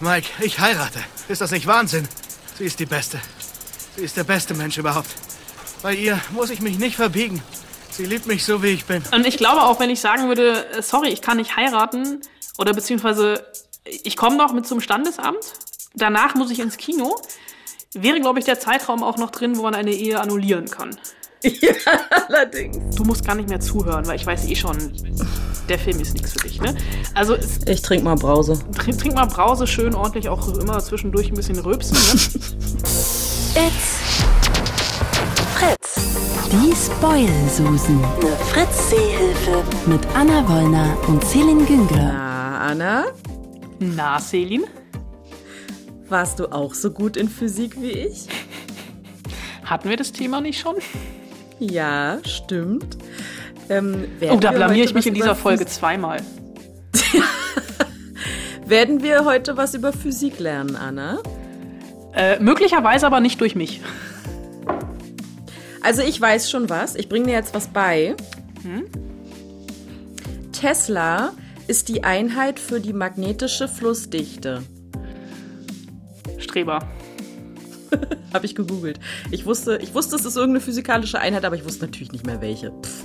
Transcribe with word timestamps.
Mike, 0.00 0.28
ich 0.42 0.58
heirate. 0.58 0.98
Ist 1.28 1.40
das 1.40 1.52
nicht 1.52 1.66
Wahnsinn? 1.66 2.08
Sie 2.58 2.64
ist 2.64 2.80
die 2.80 2.86
Beste. 2.86 3.20
Sie 3.96 4.02
ist 4.02 4.16
der 4.16 4.24
beste 4.24 4.54
Mensch 4.54 4.78
überhaupt. 4.78 5.10
Bei 5.82 5.94
ihr 5.94 6.20
muss 6.32 6.50
ich 6.50 6.60
mich 6.60 6.78
nicht 6.78 6.96
verbiegen. 6.96 7.42
Sie 7.90 8.06
liebt 8.06 8.26
mich 8.26 8.44
so, 8.44 8.62
wie 8.62 8.68
ich 8.68 8.84
bin. 8.84 9.02
Und 9.12 9.26
ich 9.26 9.36
glaube 9.36 9.62
auch, 9.62 9.78
wenn 9.78 9.90
ich 9.90 10.00
sagen 10.00 10.28
würde, 10.28 10.66
äh, 10.70 10.82
sorry, 10.82 11.08
ich 11.10 11.20
kann 11.20 11.36
nicht 11.36 11.56
heiraten, 11.56 12.20
oder 12.58 12.72
beziehungsweise 12.72 13.46
ich 13.84 14.16
komme 14.16 14.36
noch 14.36 14.52
mit 14.52 14.66
zum 14.66 14.80
Standesamt, 14.80 15.44
danach 15.94 16.34
muss 16.34 16.50
ich 16.50 16.60
ins 16.60 16.76
Kino, 16.78 17.16
wäre, 17.92 18.20
glaube 18.20 18.38
ich, 18.38 18.44
der 18.44 18.58
Zeitraum 18.58 19.02
auch 19.02 19.18
noch 19.18 19.30
drin, 19.30 19.56
wo 19.56 19.62
man 19.62 19.74
eine 19.74 19.92
Ehe 19.92 20.20
annullieren 20.20 20.70
kann. 20.70 20.98
Ja, 21.44 21.72
allerdings. 22.28 22.94
Du 22.94 23.02
musst 23.02 23.26
gar 23.26 23.34
nicht 23.34 23.48
mehr 23.48 23.58
zuhören, 23.58 24.06
weil 24.06 24.14
ich 24.14 24.24
weiß 24.24 24.46
eh 24.46 24.54
schon, 24.54 24.76
der 25.68 25.78
Film 25.78 26.00
ist 26.00 26.14
nichts 26.14 26.32
für 26.32 26.40
dich, 26.40 26.60
ne? 26.60 26.74
Also 27.14 27.34
es, 27.34 27.60
Ich 27.66 27.82
trink 27.82 28.02
mal 28.04 28.16
Brause. 28.16 28.58
trink, 28.78 28.98
trink 28.98 29.14
mal 29.14 29.26
Brause 29.26 29.66
schön 29.66 29.94
ordentlich, 29.94 30.28
auch 30.28 30.46
immer 30.56 30.78
zwischendurch 30.80 31.28
ein 31.30 31.34
bisschen 31.34 31.58
rülpsen, 31.58 31.96
ne? 31.96 32.20
It's 33.54 33.98
Fritz. 35.54 36.48
Die 36.50 36.74
Spoil-Susen. 36.74 38.02
Eine 38.04 38.36
Fritz-Seehilfe. 38.50 39.62
Mit 39.86 40.00
Anna 40.14 40.46
Wollner 40.48 40.96
und 41.08 41.22
Celine 41.24 41.64
Güngler. 41.64 42.12
Na, 42.12 42.58
Anna, 42.58 43.04
Na, 43.78 44.18
Selin? 44.18 44.64
warst 46.08 46.38
du 46.40 46.46
auch 46.52 46.74
so 46.74 46.90
gut 46.90 47.16
in 47.16 47.28
Physik 47.28 47.80
wie 47.80 47.90
ich? 47.90 48.26
Hatten 49.64 49.88
wir 49.88 49.96
das 49.96 50.12
Thema 50.12 50.40
nicht 50.42 50.60
schon? 50.60 50.76
Ja, 51.58 52.18
stimmt. 52.24 52.98
Ähm, 53.78 54.04
Oh, 54.20 54.36
da 54.36 54.50
wir 54.50 54.58
blamier 54.58 54.82
heute 54.82 54.88
ich 54.90 54.94
mich 54.94 55.06
in 55.06 55.14
dieser 55.14 55.34
Folge 55.34 55.66
zweimal. 55.66 56.20
Werden 58.66 59.02
wir 59.02 59.24
heute 59.24 59.56
was 59.56 59.74
über 59.74 59.92
Physik 59.92 60.38
lernen, 60.38 60.76
Anna? 60.76 61.18
Äh, 62.14 62.38
möglicherweise 62.38 63.06
aber 63.06 63.20
nicht 63.20 63.40
durch 63.40 63.54
mich. 63.54 63.80
Also 65.80 66.02
ich 66.02 66.20
weiß 66.20 66.50
schon 66.50 66.68
was. 66.68 66.94
Ich 66.94 67.08
bringe 67.08 67.26
dir 67.26 67.32
jetzt 67.32 67.54
was 67.54 67.68
bei. 67.68 68.14
Tesla 70.52 71.32
ist 71.66 71.88
die 71.88 72.04
Einheit 72.04 72.60
für 72.60 72.80
die 72.80 72.92
magnetische 72.92 73.66
Flussdichte. 73.68 74.62
Streber. 76.38 76.80
Habe 78.32 78.46
ich 78.46 78.54
gegoogelt. 78.54 79.00
Ich 79.30 79.44
wusste, 79.44 79.78
ich 79.82 79.94
wusste, 79.94 80.16
es 80.16 80.24
ist 80.24 80.36
irgendeine 80.36 80.60
physikalische 80.64 81.18
Einheit, 81.18 81.44
aber 81.44 81.56
ich 81.56 81.64
wusste 81.64 81.84
natürlich 81.84 82.12
nicht 82.12 82.26
mehr 82.26 82.40
welche. 82.40 82.70
Pff. 82.70 83.02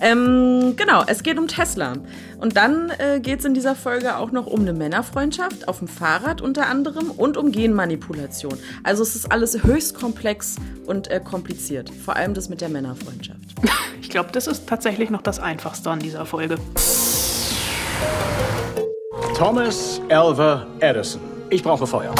Ähm, 0.00 0.74
genau, 0.76 1.02
es 1.06 1.22
geht 1.22 1.38
um 1.38 1.48
Tesla. 1.48 1.94
Und 2.38 2.56
dann 2.56 2.90
äh, 2.98 3.20
geht 3.20 3.40
es 3.40 3.44
in 3.44 3.54
dieser 3.54 3.74
Folge 3.74 4.16
auch 4.16 4.32
noch 4.32 4.46
um 4.46 4.60
eine 4.60 4.72
Männerfreundschaft 4.72 5.68
auf 5.68 5.78
dem 5.78 5.88
Fahrrad 5.88 6.40
unter 6.40 6.66
anderem 6.66 7.10
und 7.10 7.36
um 7.36 7.52
Genmanipulation. 7.52 8.54
Also 8.82 9.02
es 9.02 9.14
ist 9.14 9.30
alles 9.32 9.62
höchst 9.62 9.94
komplex 9.94 10.56
und 10.86 11.10
äh, 11.10 11.20
kompliziert. 11.20 11.90
Vor 11.90 12.16
allem 12.16 12.34
das 12.34 12.48
mit 12.48 12.60
der 12.60 12.68
Männerfreundschaft. 12.68 13.40
Ich 14.00 14.10
glaube, 14.10 14.30
das 14.32 14.46
ist 14.46 14.68
tatsächlich 14.68 15.08
noch 15.08 15.22
das 15.22 15.40
Einfachste 15.40 15.90
an 15.90 15.98
dieser 15.98 16.26
Folge. 16.26 16.56
Thomas 19.34 20.00
Alva 20.10 20.66
Edison. 20.78 21.20
Ich 21.50 21.62
brauche 21.62 21.86
Feuer. 21.86 22.14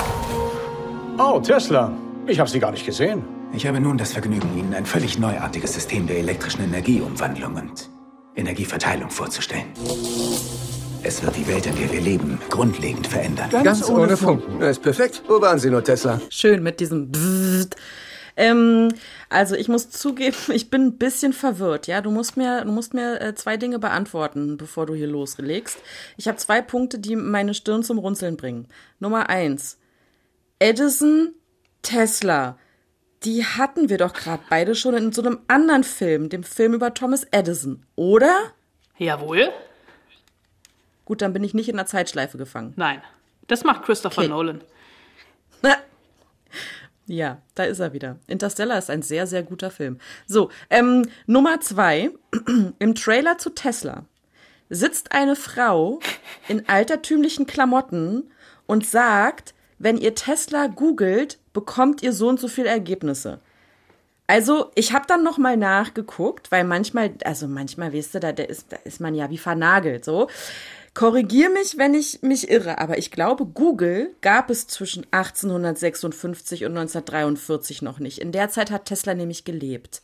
Oh, 1.19 1.39
Tesla. 1.41 1.93
Ich 2.27 2.41
habe 2.41 2.49
Sie 2.49 2.59
gar 2.59 2.73
nicht 2.73 2.87
gesehen. 2.87 3.34
Ich 3.57 3.69
habe 3.69 3.79
nun 3.79 3.97
das 3.97 4.13
Vergnügen, 4.13 4.59
Ihnen 4.59 4.75
ein 4.75 4.85
völlig 4.85 5.17
neuartiges 5.17 5.75
System 5.75 6.09
der 6.09 6.19
elektrischen 6.19 6.65
Energieumwandlung 6.65 7.55
und 7.55 7.89
Energieverteilung 8.35 9.11
vorzustellen. 9.11 9.67
Es 11.05 11.23
wird 11.23 11.37
die 11.37 11.47
Welt, 11.47 11.65
in 11.67 11.77
der 11.77 11.93
wir 11.93 12.01
leben, 12.01 12.41
grundlegend 12.51 13.07
verändern. 13.07 13.51
Ganz 13.51 13.89
ohne 13.89 14.17
Funken. 14.17 14.59
Das 14.59 14.79
ist 14.79 14.83
perfekt. 14.83 15.23
Wo 15.29 15.41
waren 15.41 15.61
Sie 15.61 15.71
nur, 15.71 15.85
Tesla? 15.85 16.21
Schön 16.31 16.65
mit 16.65 16.81
diesem 16.81 17.13
Bzzzt. 17.13 17.77
Ähm, 18.37 18.89
also 19.29 19.55
ich 19.55 19.69
muss 19.69 19.89
zugeben, 19.89 20.37
ich 20.53 20.69
bin 20.69 20.87
ein 20.87 20.99
bisschen 20.99 21.33
verwirrt. 21.33 21.87
Ja, 21.87 22.01
du 22.01 22.11
musst 22.11 22.37
mir, 22.37 22.65
du 22.65 22.73
musst 22.73 22.93
mir 22.93 23.21
äh, 23.21 23.37
zwei 23.37 23.57
Dinge 23.57 23.79
beantworten, 23.79 24.57
bevor 24.57 24.87
du 24.87 24.95
hier 24.95 25.07
loslegst. 25.07 25.79
Ich 26.17 26.27
habe 26.27 26.39
zwei 26.39 26.61
Punkte, 26.61 26.99
die 26.99 27.15
meine 27.15 27.55
Stirn 27.55 27.85
zum 27.85 27.99
Runzeln 27.99 28.37
bringen. 28.37 28.67
Nummer 28.99 29.29
eins: 29.29 29.79
Edison, 30.59 31.35
Tesla. 31.83 32.59
Die 33.25 33.45
hatten 33.45 33.89
wir 33.89 33.99
doch 33.99 34.13
gerade 34.13 34.43
beide 34.51 34.75
schon 34.75 34.95
in 34.95 35.13
so 35.13 35.23
einem 35.23 35.41
anderen 35.49 35.85
Film, 35.85 36.29
dem 36.29 36.45
Film 36.45 36.75
über 36.75 36.93
Thomas 36.93 37.25
Edison, 37.31 37.85
oder? 37.97 38.53
Jawohl. 38.99 39.51
Gut, 41.05 41.23
dann 41.23 41.33
bin 41.33 41.45
ich 41.45 41.55
nicht 41.55 41.69
in 41.69 41.77
der 41.77 41.87
Zeitschleife 41.87 42.39
gefangen. 42.39 42.73
Nein. 42.77 43.03
Das 43.47 43.65
macht 43.65 43.85
Christopher 43.85 44.23
Okay. 44.23 44.29
Nolan. 44.29 44.61
Ja, 47.07 47.43
da 47.55 47.65
ist 47.65 47.81
er 47.81 47.93
wieder. 47.93 48.19
Interstellar 48.27 48.79
ist 48.79 48.89
ein 48.89 49.03
sehr, 49.03 49.27
sehr 49.27 49.43
guter 49.43 49.71
Film. 49.71 49.99
So, 50.27 50.51
ähm, 50.71 51.07
Nummer 51.27 51.61
zwei. 51.61 52.11
Im 52.79 52.95
Trailer 52.95 53.37
zu 53.37 53.51
Tesla 53.51 54.07
sitzt 54.71 55.13
eine 55.13 55.37
Frau 55.37 56.01
in 56.49 56.67
altertümlichen 56.67 57.47
Klamotten 57.47 58.31
und 58.67 58.87
sagt, 58.87 59.55
wenn 59.79 59.99
ihr 59.99 60.15
Tesla 60.15 60.69
googelt, 60.69 61.39
bekommt 61.55 62.03
ihr 62.03 62.13
so 62.13 62.29
und 62.29 62.39
so 62.39 62.49
viele 62.49 62.69
Ergebnisse. 62.69 63.41
Also, 64.27 64.71
ich 64.75 64.93
habe 64.93 65.07
dann 65.07 65.23
noch 65.23 65.39
mal 65.39 65.57
nachgeguckt, 65.57 66.51
weil 66.51 66.65
manchmal, 66.65 67.15
also 67.25 67.47
manchmal, 67.47 67.95
weißt 67.95 68.15
du, 68.15 68.21
da, 68.21 68.33
da, 68.33 68.43
ist, 68.43 68.73
da 68.73 68.77
ist 68.85 69.01
man 69.01 69.15
ja 69.15 69.31
wie 69.31 69.39
vernagelt, 69.39 70.05
so. 70.05 70.29
Korrigier 70.95 71.51
mich, 71.51 71.77
wenn 71.77 71.93
ich 71.93 72.23
mich 72.23 72.49
irre, 72.49 72.79
aber 72.79 72.99
ich 72.99 73.11
glaube, 73.11 73.47
Google 73.47 74.15
gab 74.21 74.49
es 74.49 74.67
zwischen 74.67 75.05
1856 75.11 76.65
und 76.65 76.71
1943 76.71 77.83
noch 77.83 77.99
nicht. 77.99 78.19
In 78.19 78.33
der 78.33 78.49
Zeit 78.49 78.71
hat 78.71 78.85
Tesla 78.85 79.15
nämlich 79.15 79.45
gelebt. 79.45 80.03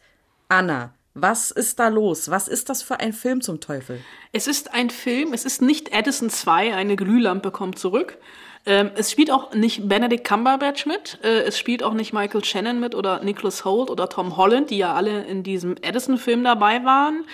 Anna, 0.48 0.92
was 1.14 1.52
ist 1.52 1.78
da 1.78 1.88
los? 1.88 2.30
Was 2.30 2.48
ist 2.48 2.68
das 2.68 2.82
für 2.82 2.98
ein 2.98 3.12
Film 3.12 3.40
zum 3.40 3.60
Teufel? 3.60 4.00
Es 4.32 4.48
ist 4.48 4.74
ein 4.74 4.90
Film, 4.90 5.32
es 5.32 5.44
ist 5.44 5.62
nicht 5.62 5.92
Edison 5.92 6.28
2, 6.28 6.74
eine 6.74 6.96
Glühlampe 6.96 7.52
kommt 7.52 7.78
zurück. 7.78 8.18
Ähm, 8.66 8.90
es 8.94 9.10
spielt 9.10 9.30
auch 9.30 9.54
nicht 9.54 9.88
Benedict 9.88 10.24
Cumberbatch 10.26 10.84
mit, 10.84 11.18
äh, 11.22 11.42
es 11.42 11.58
spielt 11.58 11.82
auch 11.82 11.94
nicht 11.94 12.12
Michael 12.12 12.44
Shannon 12.44 12.78
mit 12.78 12.94
oder 12.94 13.22
Nicholas 13.24 13.64
Holt 13.64 13.88
oder 13.88 14.08
Tom 14.08 14.36
Holland, 14.36 14.70
die 14.70 14.78
ja 14.78 14.94
alle 14.94 15.22
in 15.24 15.42
diesem 15.42 15.76
Edison-Film 15.80 16.44
dabei 16.44 16.84
waren, 16.84 17.24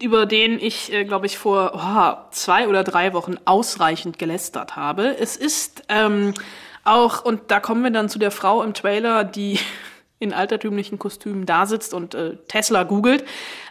über 0.00 0.24
den 0.24 0.60
ich, 0.60 0.92
äh, 0.92 1.04
glaube 1.04 1.26
ich, 1.26 1.36
vor 1.36 1.72
oh, 1.74 2.30
zwei 2.30 2.68
oder 2.68 2.84
drei 2.84 3.12
Wochen 3.12 3.36
ausreichend 3.44 4.20
gelästert 4.20 4.76
habe. 4.76 5.16
Es 5.18 5.36
ist 5.36 5.82
ähm, 5.88 6.34
auch, 6.84 7.24
und 7.24 7.50
da 7.50 7.58
kommen 7.58 7.82
wir 7.82 7.90
dann 7.90 8.08
zu 8.08 8.20
der 8.20 8.30
Frau 8.30 8.62
im 8.62 8.72
Trailer, 8.72 9.24
die 9.24 9.58
in 10.20 10.32
altertümlichen 10.32 10.98
Kostümen 10.98 11.46
da 11.46 11.66
sitzt 11.66 11.94
und 11.94 12.14
äh, 12.14 12.36
Tesla 12.48 12.82
googelt. 12.82 13.24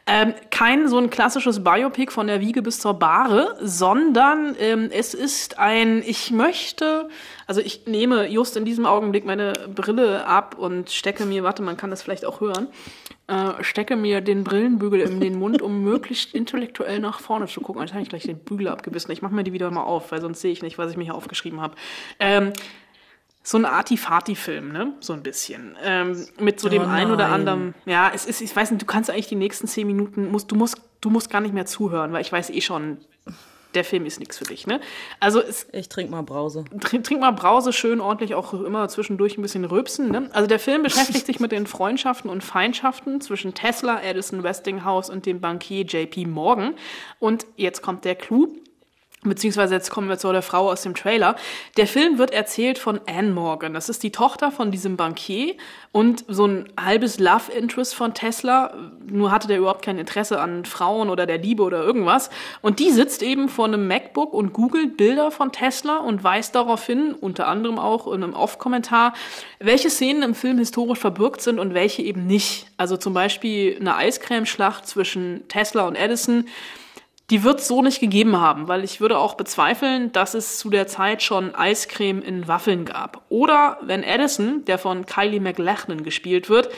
Ähm, 0.06 0.34
kein 0.50 0.88
so 0.88 0.98
ein 0.98 1.10
klassisches 1.10 1.64
Biopic 1.64 2.14
von 2.14 2.28
der 2.28 2.40
Wiege 2.40 2.62
bis 2.62 2.80
zur 2.80 2.94
Bahre, 2.94 3.58
sondern 3.62 4.56
ähm, 4.58 4.90
es 4.92 5.14
ist 5.14 5.60
ein, 5.60 6.02
ich 6.06 6.32
möchte, 6.32 7.10
also 7.46 7.60
ich 7.60 7.86
nehme 7.88 8.28
just 8.28 8.56
in 8.56 8.64
diesem 8.64 8.86
Augenblick 8.86 9.26
meine 9.26 9.52
Brille 9.74 10.26
ab 10.26 10.56
und 10.58 10.90
stecke 10.90 11.26
mir, 11.26 11.44
warte, 11.44 11.62
man 11.62 11.76
kann 11.76 11.90
das 11.90 12.02
vielleicht 12.02 12.24
auch 12.24 12.40
hören, 12.40 12.70
äh, 13.28 13.62
stecke 13.62 13.98
mir 13.98 14.22
den 14.22 14.46
Brillenbügel 14.46 15.02
in 15.02 15.20
den 15.20 15.38
Mund, 15.38 15.62
um 15.62 15.84
möglichst 15.84 16.34
intellektuell 16.34 17.00
nach 17.00 17.20
vorne 17.20 17.48
zu 17.48 17.60
gucken. 17.60 17.82
Jetzt 17.82 17.92
habe 17.92 18.04
ich 18.04 18.10
gleich 18.10 18.24
den 18.24 18.40
Bügel 18.40 18.70
abgebissen. 18.70 19.12
Ich 19.12 19.22
mache 19.22 19.34
mir 19.34 19.44
die 19.44 19.52
wieder 19.52 19.70
mal 19.70 19.84
auf, 19.84 20.14
weil 20.14 20.22
sonst 20.22 20.40
sehe 20.40 20.54
ich 20.54 20.62
nicht, 20.62 20.78
was 20.78 20.92
ich 20.92 20.96
mir 20.96 21.04
hier 21.04 21.16
aufgeschrieben 21.16 21.60
habe. 21.60 21.76
Ähm, 22.22 22.54
so 23.48 23.58
ein 23.58 23.64
Artifati-Film, 23.64 24.74
ne? 24.74 24.92
So 25.00 25.14
ein 25.14 25.24
bisschen. 25.24 25.78
Ähm, 25.82 26.28
mit 26.38 26.60
so 26.60 26.68
dem 26.68 26.82
Oh 26.82 26.88
einen 26.88 27.12
oder 27.12 27.30
nein. 27.30 27.48
anderen. 27.48 27.76
Ja, 27.86 28.12
es 28.14 28.26
ist, 28.26 28.42
ich 28.42 28.54
weiß 28.54 28.72
nicht, 28.72 28.82
du 28.82 28.86
kannst 28.86 29.10
eigentlich 29.10 29.28
die 29.28 29.36
nächsten 29.36 29.68
zehn 29.68 29.88
Minuten, 29.88 30.30
musst, 30.30 30.52
du 30.52 30.56
musst, 30.56 30.82
du 31.00 31.10
musst 31.10 31.30
gar 31.30 31.40
nicht 31.40 31.54
mehr 31.54 31.66
zuhören, 31.66 32.12
weil 32.12 32.20
ich 32.20 32.30
weiß 32.30 32.50
eh 32.50 32.60
schon, 32.60 32.98
der 33.74 33.86
Film 33.86 34.06
ist 34.06 34.20
nichts 34.20 34.38
für 34.38 34.44
dich, 34.44 34.68
ne? 34.68 34.82
Also 35.22 35.40
es, 35.40 35.66
Ich 35.72 35.88
trinke 35.88 36.12
mal 36.12 36.24
Brause. 36.24 36.66
trink, 36.82 37.06
trink 37.06 37.22
mal 37.22 37.32
Brause 37.32 37.72
schön 37.72 38.02
ordentlich 38.02 38.36
auch 38.36 38.54
immer 38.54 38.90
zwischendurch 38.90 39.38
ein 39.38 39.42
bisschen 39.44 39.64
rülpsen. 39.64 40.12
Ne? 40.12 40.30
Also 40.34 40.48
der 40.48 40.60
Film 40.60 40.84
beschäftigt 40.84 41.26
sich 41.26 41.40
mit 41.40 41.54
den 41.54 41.68
Freundschaften 41.68 42.30
und 42.30 42.44
Feindschaften 42.44 43.22
zwischen 43.22 43.54
Tesla, 43.54 44.02
Edison 44.02 44.44
Westinghouse 44.44 45.10
und 45.10 45.26
dem 45.26 45.40
Bankier 45.40 45.86
JP 45.86 46.26
Morgan. 46.26 46.74
Und 47.20 47.48
jetzt 47.56 47.82
kommt 47.82 48.04
der 48.04 48.16
Clou. 48.16 48.50
Beziehungsweise 49.30 49.76
jetzt 49.76 49.90
kommen 49.90 50.10
wir 50.10 50.18
zu 50.18 50.32
der 50.32 50.42
Frau 50.42 50.70
aus 50.70 50.82
dem 50.82 50.96
Trailer. 50.96 51.36
Der 51.78 51.88
Film 51.88 52.18
wird 52.18 52.32
erzählt 52.32 52.78
von 52.78 53.00
Anne 53.08 53.32
Morgan. 53.32 53.74
Das 53.74 53.90
ist 53.90 54.04
die 54.04 54.12
Tochter 54.12 54.52
von 54.52 54.72
diesem 54.72 54.98
Bankier 54.98 55.56
und 55.92 56.26
so 56.28 56.46
ein 56.46 56.70
halbes 56.80 57.20
Love 57.20 57.52
Interest 57.52 57.96
von 57.96 58.14
Tesla. 58.14 58.74
Nur 59.06 59.32
hatte 59.32 59.48
der 59.48 59.58
überhaupt 59.58 59.84
kein 59.84 59.98
Interesse 59.98 60.40
an 60.40 60.66
Frauen 60.66 61.10
oder 61.10 61.26
der 61.26 61.38
Liebe 61.38 61.64
oder 61.64 61.84
irgendwas. 61.84 62.30
Und 62.62 62.80
die 62.80 62.92
sitzt 62.92 63.24
eben 63.24 63.50
vor 63.50 63.66
einem 63.66 63.88
MacBook 63.88 64.34
und 64.34 64.54
googelt 64.54 64.98
Bilder 64.98 65.32
von 65.32 65.52
Tesla 65.52 65.98
und 65.98 66.24
weist 66.24 66.56
darauf 66.56 66.86
hin, 66.86 67.16
unter 67.20 67.48
anderem 67.48 67.80
auch 67.80 68.08
in 68.08 68.24
einem 68.24 68.34
Off-Kommentar, 68.34 69.14
welche 69.60 69.90
Szenen 69.90 70.24
im 70.24 70.36
Film 70.36 70.58
historisch 70.58 71.00
verbürgt 71.00 71.42
sind 71.42 71.60
und 71.60 71.74
welche 71.74 72.02
eben 72.02 72.28
nicht. 72.28 72.68
Also 72.78 72.98
zum 72.98 73.14
Beispiel 73.14 73.78
eine 73.80 73.96
Eiscremeschlacht 73.96 74.88
zwischen 74.88 75.48
Tesla 75.48 75.88
und 75.88 75.96
Edison 75.96 76.46
die 77.30 77.44
wird 77.44 77.60
es 77.60 77.68
so 77.68 77.82
nicht 77.82 78.00
gegeben 78.00 78.38
haben, 78.38 78.68
weil 78.68 78.84
ich 78.84 79.02
würde 79.02 79.18
auch 79.18 79.34
bezweifeln, 79.34 80.12
dass 80.14 80.34
es 80.34 80.60
zu 80.60 80.70
der 80.70 80.88
Zeit 80.88 81.22
schon 81.22 81.54
Eiscreme 81.54 82.22
in 82.22 82.48
Waffeln 82.48 82.86
gab. 82.86 83.22
Oder 83.30 83.78
wenn 83.82 84.04
Edison, 84.04 84.64
der 84.66 84.78
von 84.78 85.06
Kylie 85.06 85.42
McLachlan 85.42 86.04
gespielt 86.04 86.50
wird, 86.50 86.70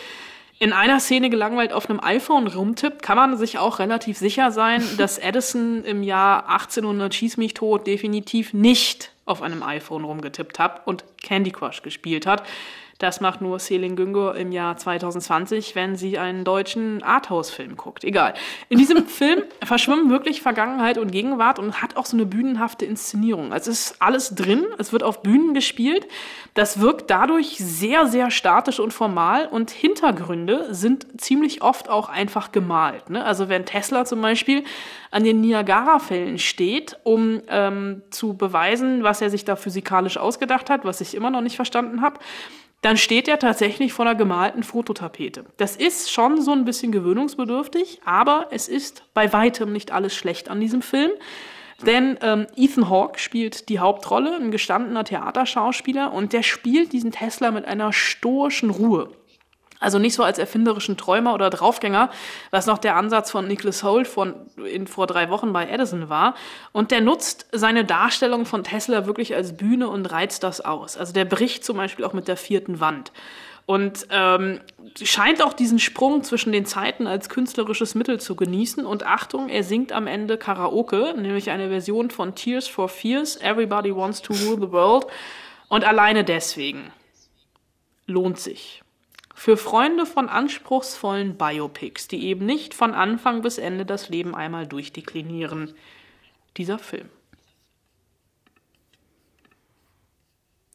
in 0.58 0.74
einer 0.74 1.00
Szene 1.00 1.30
gelangweilt 1.30 1.72
auf 1.72 1.90
einem 1.90 2.02
iPhone 2.02 2.48
rumtippt, 2.48 3.02
kann 3.02 3.16
man 3.16 3.38
sich 3.38 3.60
auch 3.60 3.80
relativ 3.80 4.18
sicher 4.18 4.52
sein, 4.52 4.84
dass 4.98 5.20
Edison 5.20 5.84
im 5.84 6.02
Jahr 6.02 6.50
1800 6.50 7.14
Schieß 7.14 7.38
mich 7.38 7.54
tot 7.54 7.86
definitiv 7.86 8.54
nicht 8.54 9.12
auf 9.26 9.44
einem 9.44 9.62
iPhone 9.62 10.04
rumgetippt 10.04 10.58
hat 10.58 10.86
und 10.88 11.06
Candy 11.22 11.52
Crush 11.52 11.84
gespielt 11.84 12.26
hat. 12.26 12.44
Das 13.00 13.22
macht 13.22 13.40
nur 13.40 13.60
Selin 13.60 13.96
Güngör 13.96 14.36
im 14.36 14.52
Jahr 14.52 14.76
2020, 14.76 15.74
wenn 15.74 15.96
sie 15.96 16.18
einen 16.18 16.44
deutschen 16.44 17.02
Arthouse-Film 17.02 17.78
guckt. 17.78 18.04
Egal. 18.04 18.34
In 18.68 18.78
diesem 18.78 19.06
Film 19.08 19.44
verschwimmen 19.64 20.10
wirklich 20.10 20.42
Vergangenheit 20.42 20.98
und 20.98 21.10
Gegenwart 21.10 21.60
und 21.60 21.82
hat 21.82 21.96
auch 21.96 22.06
so 22.06 22.18
eine 22.18 22.26
bühnenhafte 22.26 22.86
Inszenierung. 22.86 23.54
Es 23.54 23.68
ist 23.68 24.02
alles 24.02 24.36
drin, 24.36 24.66
es 24.80 24.92
wird 24.92 25.04
auf 25.04 25.22
Bühnen 25.22 25.54
gespielt. 25.54 26.08
Das 26.56 26.82
wirkt 26.82 27.10
dadurch 27.10 27.56
sehr, 27.60 28.06
sehr 28.06 28.32
statisch 28.32 28.82
und 28.82 28.92
formal 28.92 29.48
und 29.48 29.72
Hintergründe 29.72 30.74
sind 30.76 31.08
ziemlich 31.22 31.62
oft 31.62 31.88
auch 31.88 32.10
einfach 32.10 32.52
gemalt. 32.52 33.10
Ne? 33.10 33.24
Also 33.24 33.48
wenn 33.48 33.66
Tesla 33.66 34.04
zum 34.04 34.22
Beispiel 34.22 34.66
an 35.10 35.24
den 35.24 35.40
Niagara-Fällen 35.40 36.38
steht, 36.38 36.98
um 37.04 37.42
ähm, 37.48 38.02
zu 38.10 38.36
beweisen, 38.36 39.04
was 39.04 39.22
er 39.22 39.30
sich 39.30 39.46
da 39.46 39.56
physikalisch 39.56 40.18
ausgedacht 40.18 40.70
hat, 40.70 40.84
was 40.84 41.00
ich 41.00 41.16
immer 41.16 41.30
noch 41.30 41.42
nicht 41.42 41.56
verstanden 41.56 42.02
habe, 42.02 42.20
dann 42.82 42.98
steht 42.98 43.28
er 43.28 43.40
tatsächlich 43.40 43.92
vor 43.92 44.06
einer 44.06 44.16
gemalten 44.16 44.64
Fototapete. 44.64 45.46
Das 45.58 45.76
ist 45.76 46.12
schon 46.12 46.42
so 46.42 46.52
ein 46.52 46.66
bisschen 46.66 46.92
gewöhnungsbedürftig, 46.92 48.02
aber 48.06 48.48
es 48.52 48.68
ist 48.68 49.04
bei 49.14 49.34
weitem 49.34 49.74
nicht 49.74 49.92
alles 49.92 50.16
schlecht 50.16 50.50
an 50.50 50.62
diesem 50.62 50.82
Film. 50.82 51.12
Denn 51.86 52.18
ähm, 52.22 52.48
Ethan 52.56 52.90
Hawke 52.90 53.20
spielt 53.20 53.70
die 53.70 53.80
Hauptrolle, 53.80 54.36
ein 54.36 54.52
gestandener 54.52 55.06
Theaterschauspieler, 55.06 56.14
und 56.14 56.34
der 56.34 56.44
spielt 56.44 56.92
diesen 56.92 57.12
Tesla 57.12 57.52
mit 57.52 57.66
einer 57.66 57.94
stoischen 57.94 58.70
Ruhe. 58.70 59.12
Also 59.80 59.98
nicht 59.98 60.14
so 60.14 60.24
als 60.24 60.38
erfinderischen 60.38 60.98
Träumer 60.98 61.34
oder 61.34 61.50
Draufgänger, 61.50 62.10
was 62.52 62.66
noch 62.66 62.78
der 62.80 62.98
Ansatz 62.98 63.32
von 63.32 63.48
Nicholas 63.48 63.82
Holt 63.84 64.08
von, 64.08 64.36
in, 64.58 64.88
vor 64.88 65.08
drei 65.08 65.30
Wochen 65.30 65.54
bei 65.54 65.70
Edison 65.70 66.10
war. 66.10 66.36
Und 66.74 66.92
der 66.92 67.00
nutzt 67.00 67.48
seine 67.54 67.86
Darstellung 67.86 68.46
von 68.46 68.64
Tesla 68.64 69.06
wirklich 69.06 69.36
als 69.36 69.56
Bühne 69.56 69.88
und 69.88 70.06
reizt 70.12 70.44
das 70.44 70.60
aus. 70.60 70.98
Also 70.98 71.14
der 71.14 71.26
bricht 71.26 71.64
zum 71.64 71.78
Beispiel 71.78 72.04
auch 72.04 72.14
mit 72.14 72.28
der 72.28 72.36
vierten 72.36 72.82
Wand. 72.82 73.14
Und 73.66 74.08
ähm, 74.10 74.60
scheint 75.02 75.44
auch 75.44 75.54
diesen 75.54 75.80
Sprung 75.80 76.24
zwischen 76.24 76.52
den 76.52 76.66
Zeiten 76.66 77.08
als 77.08 77.30
künstlerisches 77.30 77.96
Mittel 77.96 78.20
zu 78.20 78.36
genießen. 78.36 78.86
Und 78.86 79.06
Achtung, 79.06 79.48
er 79.48 79.64
singt 79.64 79.92
am 79.94 80.08
Ende 80.08 80.38
Karaoke, 80.38 81.14
nämlich 81.16 81.52
eine 81.52 81.70
Version 81.70 82.10
von 82.10 82.36
Tears 82.36 82.68
for 82.68 82.90
Fears, 82.90 83.38
Everybody 83.38 83.96
Wants 83.96 84.24
to 84.24 84.34
Rule 84.34 84.58
the 84.60 84.72
World. 84.72 85.06
Und 85.70 85.86
alleine 85.86 86.24
deswegen 86.24 86.92
lohnt 88.08 88.40
sich 88.40 88.82
für 89.40 89.56
Freunde 89.56 90.06
von 90.06 90.28
anspruchsvollen 90.28 91.38
Biopics, 91.38 92.10
die 92.10 92.26
eben 92.26 92.46
nicht 92.46 92.74
von 92.74 92.94
Anfang 92.94 93.42
bis 93.42 93.58
Ende 93.58 93.86
das 93.86 94.10
Leben 94.10 94.36
einmal 94.36 94.68
durchdeklinieren. 94.68 95.74
Dieser 96.58 96.78
Film. 96.78 97.08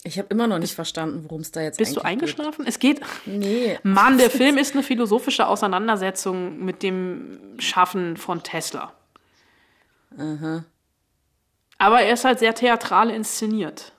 Ich 0.03 0.19
habe 0.19 0.29
immer 0.31 0.47
noch 0.47 0.59
nicht 0.59 0.75
verstanden, 0.75 1.25
worum 1.25 1.43
es 1.43 1.53
da 1.53 1.61
jetzt 1.61 1.77
Bist 1.77 1.95
du 1.95 2.01
eingeschlafen? 2.01 2.65
Geht. 2.65 2.69
Es 2.69 2.79
geht. 2.79 3.01
Nee. 3.27 3.79
Mann, 3.83 4.17
der 4.17 4.31
Film 4.31 4.57
ist 4.57 4.73
eine 4.73 4.83
philosophische 4.83 5.47
Auseinandersetzung 5.47 6.65
mit 6.65 6.83
dem 6.83 7.39
Schaffen 7.59 8.17
von 8.17 8.43
Tesla. 8.43 8.95
Aha. 10.17 10.65
Aber 11.77 12.01
er 12.01 12.15
ist 12.15 12.25
halt 12.25 12.39
sehr 12.39 12.55
theatral 12.55 13.11
inszeniert. 13.11 13.93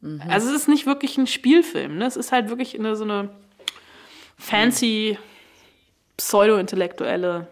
Mhm. 0.00 0.22
Also 0.28 0.48
es 0.48 0.62
ist 0.62 0.68
nicht 0.68 0.86
wirklich 0.86 1.18
ein 1.18 1.28
Spielfilm, 1.28 1.98
ne? 1.98 2.06
Es 2.06 2.16
ist 2.16 2.32
halt 2.32 2.48
wirklich 2.48 2.76
eine, 2.76 2.96
so 2.96 3.04
eine 3.04 3.30
fancy, 4.36 5.18
pseudo-intellektuelle 6.16 7.46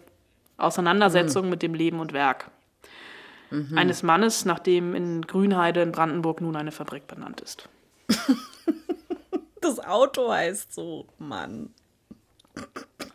Auseinandersetzung 0.56 1.44
mhm. 1.44 1.50
mit 1.50 1.62
dem 1.62 1.74
Leben 1.74 2.00
und 2.00 2.12
Werk 2.12 2.50
mhm. 3.50 3.76
eines 3.76 4.02
Mannes, 4.02 4.44
nachdem 4.44 4.94
in 4.94 5.22
Grünheide 5.22 5.82
in 5.82 5.92
Brandenburg 5.92 6.40
nun 6.40 6.56
eine 6.56 6.72
Fabrik 6.72 7.06
benannt 7.06 7.40
ist. 7.40 7.68
das 9.60 9.80
Auto 9.80 10.30
heißt 10.30 10.74
so, 10.74 11.06
Mann. 11.18 11.70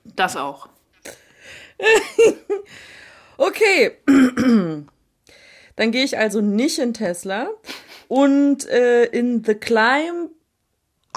Das 0.04 0.36
auch. 0.36 0.70
okay. 3.38 3.98
Dann 5.76 5.92
gehe 5.92 6.04
ich 6.04 6.18
also 6.18 6.42
nicht 6.42 6.80
in 6.80 6.94
Tesla 6.94 7.50
und 8.10 8.68
äh, 8.68 9.06
in 9.06 9.44
The 9.46 9.56
Climb 9.56 10.32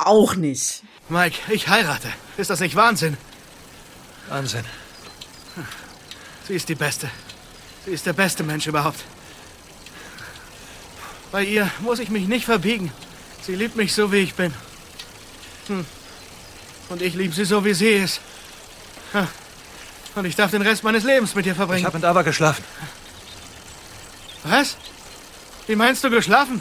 auch 0.06 0.34
nicht. 0.34 0.82
Mike, 1.08 1.38
ich 1.52 1.68
heirate. 1.68 2.08
Ist 2.36 2.50
das 2.50 2.60
nicht 2.60 2.76
Wahnsinn? 2.76 3.16
Wahnsinn. 4.28 4.64
Sie 6.46 6.54
ist 6.54 6.68
die 6.68 6.74
Beste. 6.74 7.10
Sie 7.84 7.92
ist 7.92 8.06
der 8.06 8.12
beste 8.12 8.42
Mensch 8.42 8.66
überhaupt. 8.66 9.00
Bei 11.30 11.44
ihr 11.44 11.70
muss 11.80 11.98
ich 11.98 12.10
mich 12.10 12.28
nicht 12.28 12.44
verbiegen. 12.44 12.92
Sie 13.42 13.54
liebt 13.54 13.76
mich 13.76 13.94
so, 13.94 14.12
wie 14.12 14.18
ich 14.18 14.34
bin. 14.34 14.54
Hm. 15.66 15.84
Und 16.88 17.02
ich 17.02 17.14
liebe 17.14 17.34
sie 17.34 17.44
so, 17.44 17.64
wie 17.64 17.74
sie 17.74 17.88
ist. 17.88 18.20
Und 20.14 20.24
ich 20.24 20.36
darf 20.36 20.50
den 20.50 20.62
Rest 20.62 20.84
meines 20.84 21.04
Lebens 21.04 21.34
mit 21.34 21.46
ihr 21.46 21.54
verbringen. 21.54 21.80
Ich 21.80 21.86
habe 21.86 21.96
mit 21.96 22.04
Ava 22.04 22.22
geschlafen. 22.22 22.64
Was? 24.44 24.76
Wie 25.66 25.76
meinst 25.76 26.04
du 26.04 26.10
geschlafen? 26.10 26.60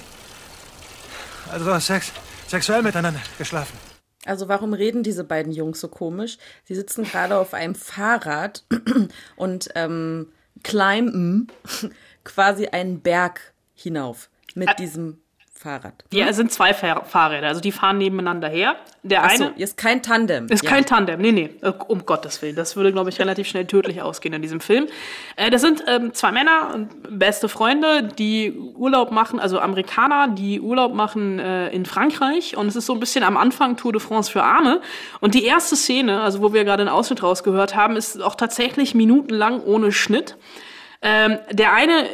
Also 1.52 1.78
Sex, 1.80 2.12
sexuell 2.52 2.84
miteinander 2.84 3.22
geschlafen. 3.38 3.78
Also 4.26 4.48
warum 4.48 4.74
reden 4.74 5.02
diese 5.02 5.24
beiden 5.24 5.52
Jungs 5.52 5.80
so 5.80 5.88
komisch? 5.88 6.38
Sie 6.66 6.76
sitzen 6.76 7.06
gerade 7.06 7.38
auf 7.38 7.54
einem 7.54 7.74
Fahrrad 7.74 8.64
und 9.36 9.70
ähm, 9.74 10.28
climben 10.64 11.48
quasi 12.24 12.68
einen 12.68 13.02
Berg 13.02 13.54
hinauf 13.74 14.30
mit 14.54 14.70
diesem 14.78 15.21
Fahrrad. 15.62 15.94
Ja, 16.12 16.26
es 16.26 16.38
sind 16.38 16.52
zwei 16.52 16.74
Fahr 16.74 17.06
Fahrräder, 17.06 17.48
also 17.48 17.62
die 17.62 17.72
fahren 17.72 18.00
nebeneinander 18.00 18.50
her. 18.50 18.78
Der 19.04 19.24
Ach 19.24 19.30
eine 19.30 19.38
so, 19.38 19.52
ist 19.58 19.78
kein 19.78 20.02
Tandem. 20.02 20.48
Ist 20.48 20.64
ja. 20.64 20.70
kein 20.72 20.88
Tandem, 20.88 21.22
nee, 21.22 21.32
nee, 21.32 21.52
äh, 21.62 21.72
um 21.88 22.04
Gottes 22.08 22.42
Willen. 22.42 22.56
Das 22.56 22.76
würde, 22.76 22.92
glaube 22.92 23.12
ich, 23.12 23.20
relativ 23.20 23.48
schnell 23.48 23.68
tödlich 23.68 24.02
ausgehen 24.02 24.34
in 24.34 24.42
diesem 24.42 24.60
Film. 24.60 24.88
Äh, 25.36 25.52
das 25.52 25.62
sind 25.62 25.84
ähm, 25.88 26.16
zwei 26.16 26.32
Männer, 26.32 26.88
beste 27.10 27.48
Freunde, 27.48 28.10
die 28.18 28.52
Urlaub 28.76 29.12
machen, 29.12 29.40
also 29.40 29.60
Amerikaner, 29.60 30.30
die 30.30 30.60
Urlaub 30.60 30.96
machen 30.96 31.38
äh, 31.38 31.70
in 31.70 31.86
Frankreich. 31.86 32.58
Und 32.58 32.66
es 32.66 32.76
ist 32.76 32.88
so 32.88 32.94
ein 32.94 33.00
bisschen 33.00 33.24
am 33.24 33.38
Anfang 33.38 33.78
Tour 33.78 33.92
de 33.92 34.02
France 34.02 34.32
für 34.32 34.42
Arme. 34.42 34.82
Und 35.20 35.36
die 35.36 35.46
erste 35.46 35.76
Szene, 35.76 36.22
also 36.22 36.42
wo 36.42 36.54
wir 36.54 36.64
gerade 36.64 36.82
einen 36.82 36.90
Ausschnitt 36.90 37.22
rausgehört 37.22 37.76
haben, 37.76 37.96
ist 37.96 38.20
auch 38.20 38.34
tatsächlich 38.34 38.96
minutenlang 38.96 39.62
ohne 39.62 39.92
Schnitt. 39.92 40.38
Ähm, 41.02 41.40
der 41.52 41.74
eine 41.74 42.06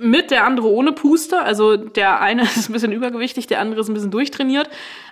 mit, 0.00 0.30
der 0.30 0.44
andere 0.44 0.68
ohne 0.68 0.92
Puster. 0.92 1.44
Also 1.44 1.76
der 1.76 2.20
eine 2.20 2.42
ist 2.56 2.68
ein 2.68 2.72
bisschen 2.72 2.92
übergewichtig, 2.92 3.46
der 3.46 3.60
andere 3.60 3.80
ist 3.80 3.88
ein 3.88 3.94
bisschen 3.94 4.10
durchtrainiert. 4.10 4.68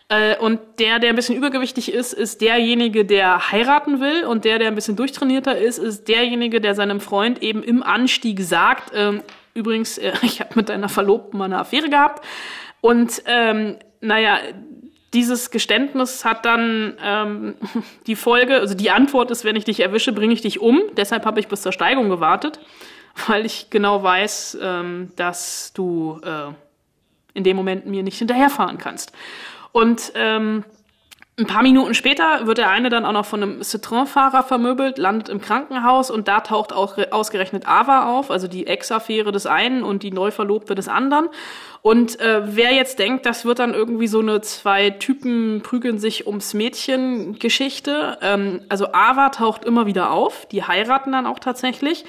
Äh, 0.08 0.36
und 0.38 0.60
der, 0.78 0.98
der 0.98 1.10
ein 1.10 1.16
bisschen 1.16 1.36
übergewichtig 1.36 1.92
ist, 1.92 2.12
ist 2.12 2.40
derjenige, 2.40 3.04
der 3.04 3.50
heiraten 3.50 4.00
will. 4.00 4.24
Und 4.24 4.44
der, 4.44 4.58
der 4.58 4.68
ein 4.68 4.74
bisschen 4.74 4.96
durchtrainierter 4.96 5.56
ist, 5.58 5.78
ist 5.78 6.08
derjenige, 6.08 6.60
der 6.60 6.74
seinem 6.74 7.00
Freund 7.00 7.42
eben 7.42 7.62
im 7.62 7.82
Anstieg 7.82 8.40
sagt, 8.40 8.92
ähm, 8.94 9.22
übrigens, 9.54 9.98
äh, 9.98 10.12
ich 10.22 10.40
habe 10.40 10.50
mit 10.54 10.68
deiner 10.68 10.88
Verlobten 10.88 11.38
mal 11.38 11.46
eine 11.46 11.58
Affäre 11.58 11.88
gehabt. 11.88 12.24
Und 12.80 13.22
ähm, 13.26 13.76
naja, 14.00 14.38
dieses 15.14 15.50
Geständnis 15.50 16.24
hat 16.24 16.44
dann 16.44 16.98
ähm, 17.02 17.54
die 18.06 18.16
Folge, 18.16 18.56
also 18.56 18.74
die 18.74 18.90
Antwort 18.90 19.30
ist, 19.30 19.44
wenn 19.44 19.56
ich 19.56 19.64
dich 19.64 19.80
erwische, 19.80 20.12
bringe 20.12 20.34
ich 20.34 20.42
dich 20.42 20.60
um. 20.60 20.82
Deshalb 20.96 21.24
habe 21.24 21.40
ich 21.40 21.48
bis 21.48 21.62
zur 21.62 21.72
Steigung 21.72 22.10
gewartet 22.10 22.60
weil 23.26 23.46
ich 23.46 23.70
genau 23.70 24.02
weiß, 24.02 24.58
ähm, 24.60 25.12
dass 25.16 25.72
du 25.74 26.20
äh, 26.24 26.52
in 27.34 27.44
dem 27.44 27.56
Moment 27.56 27.86
mir 27.86 28.02
nicht 28.02 28.18
hinterherfahren 28.18 28.78
kannst. 28.78 29.12
Und 29.72 30.12
ähm, 30.14 30.64
ein 31.36 31.46
paar 31.46 31.64
Minuten 31.64 31.94
später 31.94 32.46
wird 32.46 32.58
der 32.58 32.70
eine 32.70 32.90
dann 32.90 33.04
auch 33.04 33.12
noch 33.12 33.26
von 33.26 33.42
einem 33.42 33.60
Citroën-Fahrer 33.60 34.44
vermöbelt, 34.44 34.98
landet 34.98 35.28
im 35.28 35.40
Krankenhaus 35.40 36.08
und 36.12 36.28
da 36.28 36.40
taucht 36.40 36.72
auch 36.72 36.96
ausgerechnet 37.10 37.66
Ava 37.66 38.08
auf, 38.16 38.30
also 38.30 38.46
die 38.46 38.68
Ex-Affäre 38.68 39.32
des 39.32 39.46
einen 39.46 39.82
und 39.82 40.04
die 40.04 40.12
Neuverlobte 40.12 40.76
des 40.76 40.86
anderen. 40.86 41.28
Und 41.82 42.20
äh, 42.20 42.42
wer 42.44 42.72
jetzt 42.72 43.00
denkt, 43.00 43.26
das 43.26 43.44
wird 43.44 43.58
dann 43.58 43.74
irgendwie 43.74 44.06
so 44.06 44.20
eine 44.20 44.42
zwei 44.42 44.90
Typen 44.90 45.60
prügeln 45.64 45.98
sich 45.98 46.28
ums 46.28 46.54
Mädchen 46.54 47.36
Geschichte, 47.40 48.16
ähm, 48.22 48.60
also 48.68 48.92
Ava 48.92 49.30
taucht 49.30 49.64
immer 49.64 49.86
wieder 49.86 50.12
auf, 50.12 50.46
die 50.46 50.62
heiraten 50.62 51.10
dann 51.10 51.26
auch 51.26 51.40
tatsächlich. 51.40 52.04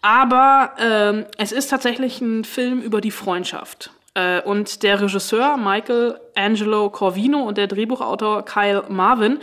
Aber 0.00 0.72
ähm, 0.78 1.26
es 1.38 1.52
ist 1.52 1.68
tatsächlich 1.68 2.20
ein 2.20 2.44
Film 2.44 2.80
über 2.80 3.00
die 3.00 3.10
Freundschaft. 3.10 3.90
Äh, 4.14 4.40
und 4.42 4.82
der 4.82 5.00
Regisseur 5.00 5.56
Michael 5.56 6.20
Angelo 6.34 6.90
Corvino 6.90 7.40
und 7.40 7.58
der 7.58 7.66
Drehbuchautor 7.66 8.44
Kyle 8.44 8.84
Marvin, 8.88 9.38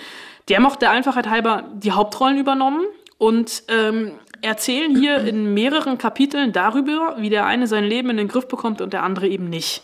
die 0.48 0.56
haben 0.56 0.66
auch 0.66 0.76
der 0.76 0.92
Einfachheit 0.92 1.30
halber 1.30 1.64
die 1.74 1.92
Hauptrollen 1.92 2.38
übernommen. 2.38 2.86
Und 3.18 3.64
ähm, 3.70 4.12
erzählen 4.42 4.96
hier 4.96 5.22
in 5.22 5.54
mehreren 5.54 5.98
Kapiteln 5.98 6.52
darüber, 6.52 7.16
wie 7.18 7.30
der 7.30 7.46
eine 7.46 7.68
sein 7.68 7.84
Leben 7.84 8.10
in 8.10 8.18
den 8.18 8.28
Griff 8.28 8.48
bekommt 8.48 8.82
und 8.82 8.94
der 8.94 9.04
andere 9.04 9.28
eben 9.28 9.50
nicht. 9.50 9.84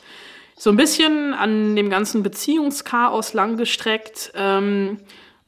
So 0.58 0.70
ein 0.70 0.76
bisschen 0.76 1.34
an 1.34 1.76
dem 1.76 1.90
ganzen 1.90 2.24
Beziehungschaos 2.24 3.34
langgestreckt. 3.34 4.32
Ähm, 4.36 5.00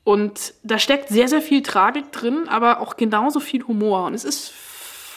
und 0.04 0.54
da 0.64 0.80
steckt 0.80 1.10
sehr, 1.10 1.28
sehr 1.28 1.42
viel 1.42 1.62
Tragik 1.62 2.12
drin, 2.12 2.48
aber 2.50 2.82
auch 2.82 2.98
genauso 2.98 3.40
viel 3.40 3.64
Humor. 3.68 4.06
Und 4.06 4.16
es 4.16 4.26
ist, 4.26 4.54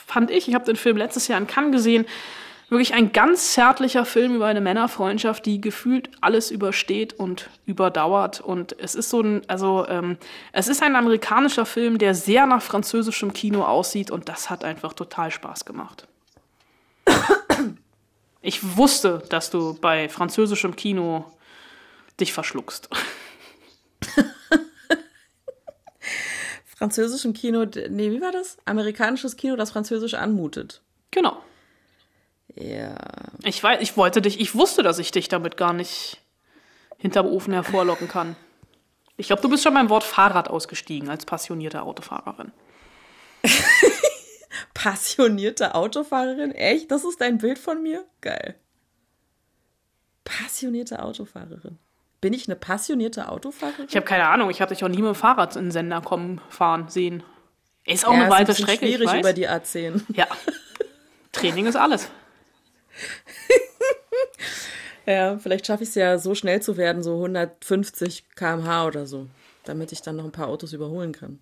fand 0.07 0.31
ich, 0.31 0.49
ich 0.49 0.55
habe 0.55 0.65
den 0.65 0.77
Film 0.77 0.97
letztes 0.97 1.29
Jahr 1.29 1.39
in 1.39 1.47
Cannes 1.47 1.73
gesehen, 1.73 2.07
wirklich 2.69 2.95
ein 2.95 3.13
ganz 3.13 3.53
zärtlicher 3.53 4.05
Film 4.05 4.35
über 4.35 4.47
eine 4.47 4.61
Männerfreundschaft, 4.61 5.47
die 5.47 5.61
gefühlt 5.61 6.11
alles 6.21 6.51
übersteht 6.51 7.13
und 7.15 7.49
überdauert. 7.65 8.41
Und 8.41 8.77
es 8.79 8.95
ist 8.95 9.11
so 9.11 9.21
ein, 9.21 9.43
also 9.49 9.87
ähm, 9.89 10.17
es 10.53 10.69
ist 10.69 10.83
ein 10.83 10.97
amerikanischer 10.97 11.67
Film, 11.67 11.99
der 11.99 12.15
sehr 12.15 12.47
nach 12.47 12.63
französischem 12.63 13.33
Kino 13.33 13.65
aussieht 13.65 14.11
und 14.11 14.29
das 14.29 14.51
hat 14.51 14.65
einfach 14.65 14.93
total 14.93 15.31
Spaß 15.31 15.65
gemacht. 15.65 16.07
Ich 18.43 18.77
wusste, 18.77 19.25
dass 19.29 19.51
du 19.51 19.75
bei 19.75 20.09
französischem 20.09 20.77
Kino 20.77 21.25
dich 22.21 22.33
verschluckst. 22.33 22.89
Französischem 26.77 27.33
Kino, 27.33 27.65
nee, 27.65 28.11
wie 28.11 28.21
war 28.21 28.33
das? 28.33 28.59
Amerikanisches 28.67 29.39
Kino, 29.39 29.57
das 29.57 29.71
französisch 29.71 30.13
anmutet. 30.13 30.83
Genau. 31.11 31.43
Ja. 32.55 32.99
Ich 33.45 33.63
weiß, 33.63 33.81
ich 33.81 33.97
wollte 33.97 34.21
dich, 34.21 34.39
ich 34.41 34.55
wusste, 34.55 34.83
dass 34.83 34.99
ich 34.99 35.11
dich 35.11 35.29
damit 35.29 35.57
gar 35.57 35.73
nicht 35.73 36.21
hinterm 36.99 37.27
Ofen 37.27 37.55
hervorlocken 37.55 38.09
kann. 38.09 38.37
Ich 39.17 39.29
glaube, 39.29 39.41
du 39.41 39.49
bist 39.49 39.63
schon 39.63 39.73
beim 39.73 39.89
Wort 39.89 40.05
Fahrrad 40.05 40.49
ausgestiegen 40.49 41.09
als 41.09 41.25
passionierte 41.25 41.81
Autofahrerin. 41.81 42.53
Passionierte 44.75 45.75
Autofahrerin? 45.75 46.53
Echt? 46.53 46.91
Das 46.91 47.05
ist 47.05 47.23
dein 47.23 47.39
Bild 47.39 47.59
von 47.59 47.83
mir? 47.83 48.05
Geil. 48.21 48.55
Passionierte 50.25 51.03
Autofahrerin. 51.03 51.79
Bin 52.21 52.33
ich 52.33 52.49
eine 52.49 52.57
passionierte 52.57 53.29
Autofahrerin? 53.29 53.87
Ich 53.89 53.97
habe 53.97 54.07
keine 54.07 54.27
Ahnung, 54.29 54.51
ich 54.51 54.61
habe 54.61 54.75
dich 54.75 54.83
auch 54.83 54.89
nie 54.89 54.97
mit 54.97 55.07
dem 55.07 55.15
Fahrrad 55.15 55.57
in 55.57 55.67
den 55.67 55.71
Sender 55.71 56.01
kommen, 56.01 56.41
fahren 56.49 56.89
sehen. 56.89 57.23
Ist 57.85 58.07
auch 58.07 58.13
ja, 58.13 58.23
eine 58.23 58.31
weite 58.31 58.53
ist 58.53 58.61
ein 58.61 58.65
Strecke. 58.65 58.87
schwierig 58.87 59.13
über 59.13 59.33
die 59.33 59.49
A10. 59.49 60.03
Ja. 60.15 60.27
Training 61.33 61.67
ist 61.67 61.77
alles. 61.77 62.09
Ja, 65.07 65.39
vielleicht 65.39 65.67
schaffe 65.67 65.85
ich 65.85 65.91
es 65.91 65.95
ja 65.95 66.19
so 66.19 66.35
schnell 66.35 66.61
zu 66.61 66.77
werden, 66.77 67.03
so 67.03 67.15
150 67.15 68.25
km/h 68.35 68.87
oder 68.87 69.07
so, 69.07 69.29
damit 69.65 69.93
ich 69.93 70.03
dann 70.03 70.17
noch 70.17 70.25
ein 70.25 70.33
paar 70.33 70.49
Autos 70.49 70.73
überholen 70.73 71.13
kann. 71.13 71.39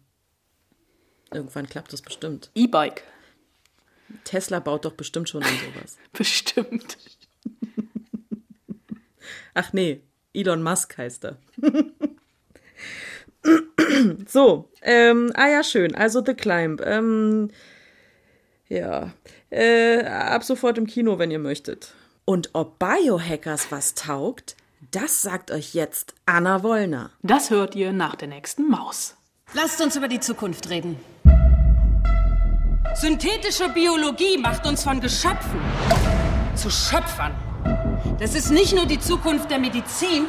Irgendwann 1.33 1.67
klappt 1.67 1.93
das 1.93 2.03
bestimmt. 2.03 2.51
E-Bike. 2.55 3.03
Tesla 4.25 4.61
baut 4.61 4.85
doch 4.85 4.93
bestimmt 4.93 5.31
schon 5.31 5.43
an 5.43 5.49
sowas. 5.49 5.97
Bestimmt. 6.13 6.99
Ach 9.55 9.73
nee, 9.73 10.03
Elon 10.35 10.63
Musk 10.63 10.99
heißt 10.99 11.25
er. 11.25 11.39
so, 14.27 14.69
ähm, 14.83 15.33
ah 15.35 15.49
ja, 15.49 15.63
schön. 15.63 15.95
Also 15.95 16.23
The 16.25 16.35
Climb. 16.35 16.81
Ähm, 16.85 17.51
ja, 18.69 19.13
äh, 19.51 20.05
ab 20.05 20.45
sofort 20.45 20.79
im 20.79 20.87
Kino, 20.87 21.19
wenn 21.19 21.31
ihr 21.31 21.39
möchtet. 21.39 21.95
Und 22.25 22.51
ob 22.55 22.79
Biohackers 22.79 23.71
was 23.71 23.95
taugt, 23.95 24.57
das 24.91 25.23
sagt 25.23 25.51
euch 25.51 25.75
jetzt 25.75 26.15
Anna 26.27 26.63
Wollner. 26.63 27.11
Das 27.23 27.51
hört 27.51 27.75
ihr 27.75 27.93
nach 27.93 28.17
der 28.17 28.29
nächsten 28.29 28.69
Maus. 28.69 29.17
Lasst 29.53 29.81
uns 29.81 29.97
über 29.97 30.09
die 30.09 30.21
Zukunft 30.21 30.71
reden. 30.71 30.97
Synthetische 32.95 33.69
Biologie 33.69 34.39
macht 34.39 34.67
uns 34.67 34.85
von 34.85 35.01
Geschöpfen 35.01 35.61
zu 36.55 36.71
Schöpfern. 36.71 37.35
Das 38.21 38.37
ist 38.37 38.53
nicht 38.53 38.73
nur 38.73 38.87
die 38.87 39.01
Zukunft 39.01 39.51
der 39.51 39.59
Medizin, 39.59 40.27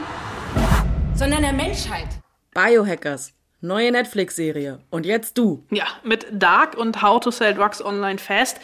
sondern 1.14 1.44
der 1.44 1.54
Menschheit. 1.54 2.08
Biohackers, 2.52 3.32
neue 3.62 3.92
Netflix-Serie. 3.92 4.80
Und 4.90 5.06
jetzt 5.06 5.38
du. 5.38 5.64
Ja, 5.70 5.86
mit 6.04 6.26
Dark 6.32 6.76
und 6.76 7.04
How 7.04 7.20
to 7.20 7.30
Sell 7.30 7.54
Drugs 7.54 7.86
Online 7.86 8.18
Fast. 8.18 8.60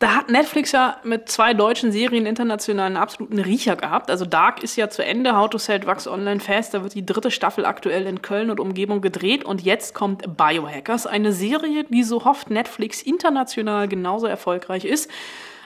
Da 0.00 0.16
hat 0.16 0.28
Netflix 0.28 0.72
ja 0.72 1.00
mit 1.02 1.30
zwei 1.30 1.54
deutschen 1.54 1.92
Serien 1.92 2.26
international 2.26 2.86
einen 2.88 2.98
absoluten 2.98 3.38
Riecher 3.38 3.76
gehabt. 3.76 4.10
Also 4.10 4.26
Dark 4.26 4.62
ist 4.62 4.76
ja 4.76 4.90
zu 4.90 5.02
Ende, 5.02 5.34
How 5.34 5.48
to 5.48 5.56
Sell 5.56 5.80
Drugs 5.80 6.06
Online 6.06 6.40
Fast. 6.40 6.74
Da 6.74 6.82
wird 6.82 6.92
die 6.92 7.06
dritte 7.06 7.30
Staffel 7.30 7.64
aktuell 7.64 8.06
in 8.06 8.20
Köln 8.20 8.50
und 8.50 8.60
Umgebung 8.60 9.00
gedreht. 9.00 9.44
Und 9.44 9.62
jetzt 9.62 9.94
kommt 9.94 10.36
Biohackers, 10.36 11.06
eine 11.06 11.32
Serie, 11.32 11.84
die 11.84 12.02
so 12.02 12.26
hofft 12.26 12.50
Netflix 12.50 13.00
international 13.00 13.88
genauso 13.88 14.26
erfolgreich 14.26 14.84
ist 14.84 15.10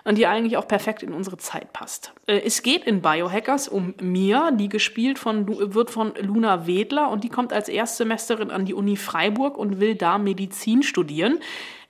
und 0.05 0.19
die 0.19 0.27
eigentlich 0.27 0.57
auch 0.57 0.67
perfekt 0.67 1.03
in 1.03 1.13
unsere 1.13 1.37
Zeit 1.37 1.73
passt. 1.73 2.13
Äh, 2.27 2.41
Es 2.45 2.63
geht 2.63 2.85
in 2.85 3.03
Biohackers 3.03 3.69
um 3.69 3.95
Mia, 4.01 4.51
die 4.51 4.69
gespielt 4.69 5.19
von, 5.19 5.47
wird 5.75 5.91
von 5.91 6.15
Luna 6.21 6.67
Wedler 6.67 7.11
und 7.11 7.25
die 7.25 7.29
kommt 7.29 7.53
als 7.53 7.69
Erstsemesterin 7.69 8.51
an 8.51 8.65
die 8.65 8.75
Uni 8.75 8.97
Freiburg 8.97 9.57
und 9.57 9.81
will 9.81 9.95
da 9.95 10.19
Medizin 10.19 10.83
studieren. 10.83 11.39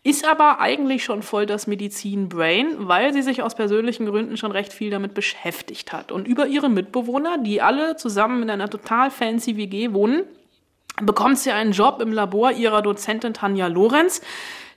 Ist 0.03 0.27
aber 0.27 0.61
eigentlich 0.61 1.05
schon 1.05 1.23
voll 1.23 1.45
das 1.45 1.67
Medizin-Brain, 1.67 2.89
weil 2.89 3.13
sie 3.13 3.21
sich 3.21 3.43
aus 3.43 3.55
persönlichen 3.55 4.07
Gründen 4.07 4.39
schon 4.39 4.51
recht 4.51 4.73
viel 4.73 4.89
damit 4.89 5.13
beschäftigt 5.13 5.93
hat. 5.93 6.11
Und 6.11 6.27
über 6.27 6.47
ihre 6.47 6.71
Mitbewohner, 6.71 7.37
die 7.37 7.61
alle 7.61 7.97
zusammen 7.97 8.43
in 8.43 8.49
einer 8.49 8.71
total 8.71 9.11
fancy 9.11 9.59
WG 9.59 9.93
wohnen, 9.93 10.23
bekommt 11.03 11.39
sie 11.39 11.51
einen 11.51 11.73
Job 11.73 12.01
im 12.01 12.13
Labor 12.13 12.53
ihrer 12.53 12.81
Dozentin 12.81 13.35
Tanja 13.35 13.67
Lorenz. 13.67 14.23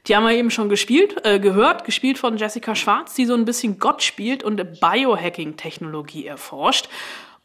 Die 0.07 0.15
haben 0.15 0.25
wir 0.25 0.33
eben 0.33 0.51
schon 0.51 0.67
gespielt, 0.67 1.25
äh, 1.25 1.39
gehört, 1.39 1.86
gespielt 1.86 2.17
von 2.17 2.38
Jessica 2.38 2.75
Schwarz, 2.75 3.13
die 3.13 3.25
so 3.25 3.33
ein 3.36 3.45
bisschen 3.45 3.79
Gott 3.79 4.03
spielt 4.03 4.43
und 4.43 4.79
Biohacking-Technologie 4.81 6.25
erforscht. 6.25 6.89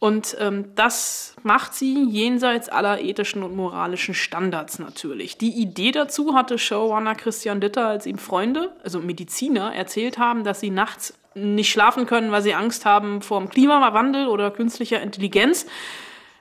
Und 0.01 0.37
ähm, 0.41 0.73
das 0.75 1.35
macht 1.43 1.75
sie 1.75 2.05
jenseits 2.05 2.69
aller 2.69 3.01
ethischen 3.01 3.43
und 3.43 3.57
moralischen 3.57 4.15
Standards 4.15 4.79
natürlich. 4.79 5.39
Die 5.39 5.51
Idee 5.61 5.91
dazu 5.91 6.35
hatte 6.35 6.59
Showrunner 6.59 7.17
Christian 7.17 7.61
Ditter, 7.61 7.87
als 7.87 8.07
ihm 8.07 8.19
Freunde, 8.19 8.73
also 8.83 9.01
Mediziner, 9.01 9.75
erzählt 9.75 10.19
haben, 10.19 10.45
dass 10.45 10.61
sie 10.61 10.71
nachts 10.71 11.15
nicht 11.35 11.71
schlafen 11.71 12.07
können, 12.07 12.31
weil 12.33 12.43
sie 12.43 12.55
Angst 12.55 12.85
haben 12.85 13.23
vor 13.23 13.41
dem 13.41 13.49
Klimawandel 13.49 14.29
oder 14.29 14.51
künstlicher 14.51 15.01
Intelligenz 15.01 15.67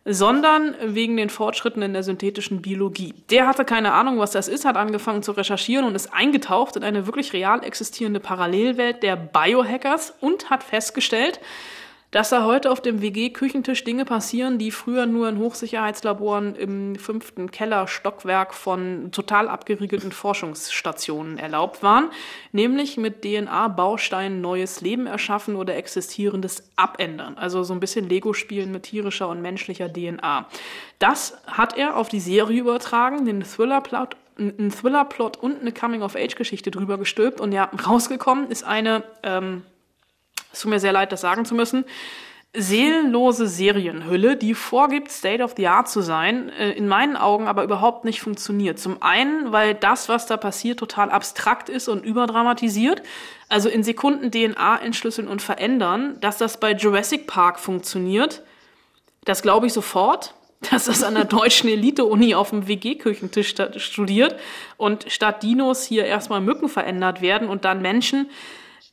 sondern 0.09 0.73
wegen 0.81 1.17
den 1.17 1.29
Fortschritten 1.29 1.81
in 1.81 1.91
der 1.91 2.01
synthetischen 2.01 2.61
Biologie. 2.61 3.13
Der 3.29 3.45
hatte 3.45 3.65
keine 3.65 3.91
Ahnung, 3.91 4.19
was 4.19 4.31
das 4.31 4.47
ist, 4.47 4.63
hat 4.63 4.77
angefangen 4.77 5.21
zu 5.21 5.33
recherchieren 5.33 5.85
und 5.85 5.95
ist 5.95 6.13
eingetaucht 6.13 6.77
in 6.77 6.83
eine 6.83 7.05
wirklich 7.05 7.33
real 7.33 7.61
existierende 7.63 8.21
Parallelwelt 8.21 9.03
der 9.03 9.17
Biohackers 9.17 10.13
und 10.21 10.49
hat 10.49 10.63
festgestellt, 10.63 11.41
dass 12.11 12.29
da 12.29 12.45
heute 12.45 12.71
auf 12.71 12.81
dem 12.81 13.01
WG-Küchentisch 13.01 13.83
Dinge 13.83 14.05
passieren, 14.05 14.57
die 14.57 14.71
früher 14.71 15.05
nur 15.05 15.27
in 15.27 15.39
Hochsicherheitslaboren 15.39 16.55
im 16.55 16.95
fünften 16.95 17.51
Kellerstockwerk 17.51 18.53
von 18.53 19.11
total 19.11 19.49
abgeriegelten 19.49 20.11
Forschungsstationen 20.11 21.37
erlaubt 21.37 21.83
waren, 21.83 22.09
nämlich 22.53 22.97
mit 22.97 23.23
DNA-Bausteinen 23.23 24.39
neues 24.39 24.81
Leben 24.81 25.05
erschaffen 25.05 25.55
oder 25.55 25.75
existierendes 25.75 26.71
abändern. 26.77 27.37
Also 27.37 27.63
so 27.63 27.73
ein 27.73 27.81
bisschen 27.81 28.07
Lego-Spielen 28.07 28.71
mit 28.71 28.83
tierischer 28.83 29.27
und 29.27 29.41
menschlicher 29.41 29.91
DNA. 29.91 30.47
Das 30.99 31.37
hat 31.45 31.77
er 31.77 31.97
auf 31.97 32.07
die 32.07 32.21
Serie 32.21 32.61
übertragen, 32.61 33.25
den 33.25 33.43
Thriller-Plot 33.43 34.15
einen 34.39 34.71
Thriller-Plot 34.71 35.37
und 35.37 35.61
eine 35.61 35.71
Coming-of-Age-Geschichte 35.71 36.69
drüber 36.69 36.99
gestülpt 36.99 37.41
und 37.41 37.51
ja, 37.51 37.71
rausgekommen 37.87 38.49
ist 38.51 38.63
eine 38.63 39.03
ähm, 39.23 39.63
es 40.57 40.63
tut 40.63 40.71
mir 40.71 40.79
sehr 40.79 40.91
leid, 40.91 41.11
das 41.11 41.21
sagen 41.21 41.45
zu 41.45 41.53
müssen, 41.53 41.85
seelenlose 42.53 43.45
Serienhülle, 43.45 44.35
die 44.35 44.55
vorgibt, 44.55 45.11
State 45.11 45.43
of 45.43 45.53
the 45.55 45.67
Art 45.67 45.87
zu 45.87 46.01
sein, 46.01 46.49
äh, 46.49 46.71
in 46.71 46.87
meinen 46.87 47.15
Augen 47.15 47.47
aber 47.47 47.63
überhaupt 47.63 48.05
nicht 48.05 48.21
funktioniert. 48.21 48.79
Zum 48.79 49.03
einen, 49.03 49.51
weil 49.51 49.75
das, 49.75 50.09
was 50.09 50.25
da 50.25 50.35
passiert, 50.35 50.79
total 50.79 51.11
abstrakt 51.11 51.69
ist 51.69 51.87
und 51.87 52.03
überdramatisiert. 52.03 53.03
Also 53.49 53.69
in 53.69 53.83
Sekunden 53.83 54.31
DNA 54.31 54.77
entschlüsseln 54.81 55.27
und 55.27 55.43
verändern. 55.43 56.17
Dass 56.21 56.39
das 56.39 56.59
bei 56.59 56.71
Jurassic 56.71 57.27
Park 57.27 57.59
funktioniert, 57.59 58.41
das 59.25 59.43
glaube 59.43 59.67
ich 59.67 59.73
sofort. 59.73 60.33
Dass 60.71 60.85
das 60.85 61.03
an 61.03 61.13
der 61.13 61.25
deutschen 61.25 61.69
Elite-Uni 61.69 62.33
auf 62.33 62.49
dem 62.49 62.67
WG-Küchentisch 62.67 63.53
studiert 63.77 64.35
und 64.77 65.05
statt 65.07 65.43
Dinos 65.43 65.83
hier 65.83 66.05
erstmal 66.05 66.41
Mücken 66.41 66.67
verändert 66.67 67.21
werden 67.21 67.47
und 67.47 67.63
dann 67.63 67.83
Menschen 67.83 68.27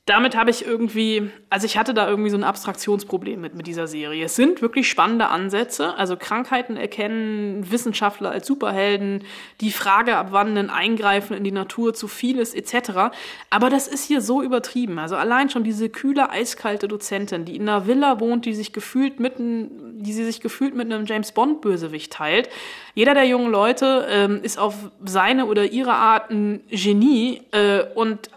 damit 0.06 0.37
habe 0.37 0.50
ich 0.50 0.66
irgendwie, 0.66 1.30
also 1.49 1.64
ich 1.64 1.78
hatte 1.78 1.94
da 1.94 2.06
irgendwie 2.06 2.28
so 2.28 2.37
ein 2.37 2.44
Abstraktionsproblem 2.44 3.40
mit, 3.40 3.54
mit 3.54 3.66
dieser 3.66 3.87
Serie. 3.87 4.26
Es 4.26 4.37
sind 4.37 4.61
wirklich 4.61 4.87
spannende 4.87 5.28
Ansätze, 5.28 5.94
also 5.96 6.18
Krankheiten 6.18 6.76
erkennen, 6.76 7.70
Wissenschaftler 7.70 8.30
als 8.30 8.46
Superhelden, 8.46 9.25
die 9.62 9.70
Frage, 9.70 10.16
ab 10.16 10.28
wann 10.30 10.58
ein 10.58 10.68
Eingreifen 10.68 11.34
in 11.34 11.42
die 11.42 11.52
Natur 11.52 11.94
zu 11.94 12.06
viel 12.06 12.38
ist, 12.38 12.54
etc. 12.54 13.14
Aber 13.49 13.70
das 13.70 13.88
ist 13.88 14.04
hier 14.04 14.20
so 14.20 14.42
übertrieben. 14.42 14.99
Also 14.99 15.16
allein 15.16 15.49
schon 15.49 15.64
diese 15.64 15.88
kühle, 15.88 16.28
eiskalte 16.28 16.87
Dozentin, 16.87 17.46
die 17.46 17.56
in 17.56 17.66
einer 17.66 17.87
Villa 17.87 18.20
wohnt, 18.20 18.44
die 18.44 18.54
sich 18.54 18.75
gefühlt 18.75 19.20
mitten 19.20 19.94
die 20.04 20.12
sie 20.12 20.25
sich 20.25 20.40
gefühlt 20.40 20.75
mit 20.75 20.92
einem 20.92 21.06
James 21.06 21.32
Bond-Bösewicht 21.32 22.12
teilt. 22.12 22.49
Jeder 22.94 23.14
der 23.14 23.25
jungen 23.25 23.50
Leute 23.50 24.06
ähm, 24.08 24.40
ist 24.42 24.58
auf 24.58 24.75
seine 25.04 25.46
oder 25.46 25.64
ihre 25.64 25.94
Art 25.94 26.30
ein 26.30 26.62
Genie 26.70 27.42
äh, 27.52 27.82
und 27.94 28.30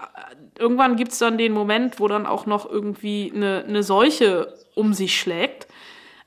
irgendwann 0.59 0.95
gibt's 0.95 1.17
dann 1.19 1.37
den 1.37 1.53
Moment, 1.53 1.99
wo 1.99 2.07
dann 2.07 2.25
auch 2.25 2.45
noch 2.45 2.69
irgendwie 2.69 3.31
eine, 3.33 3.63
eine 3.67 3.83
Seuche 3.83 4.57
um 4.75 4.93
sich 4.93 5.19
schlägt. 5.19 5.67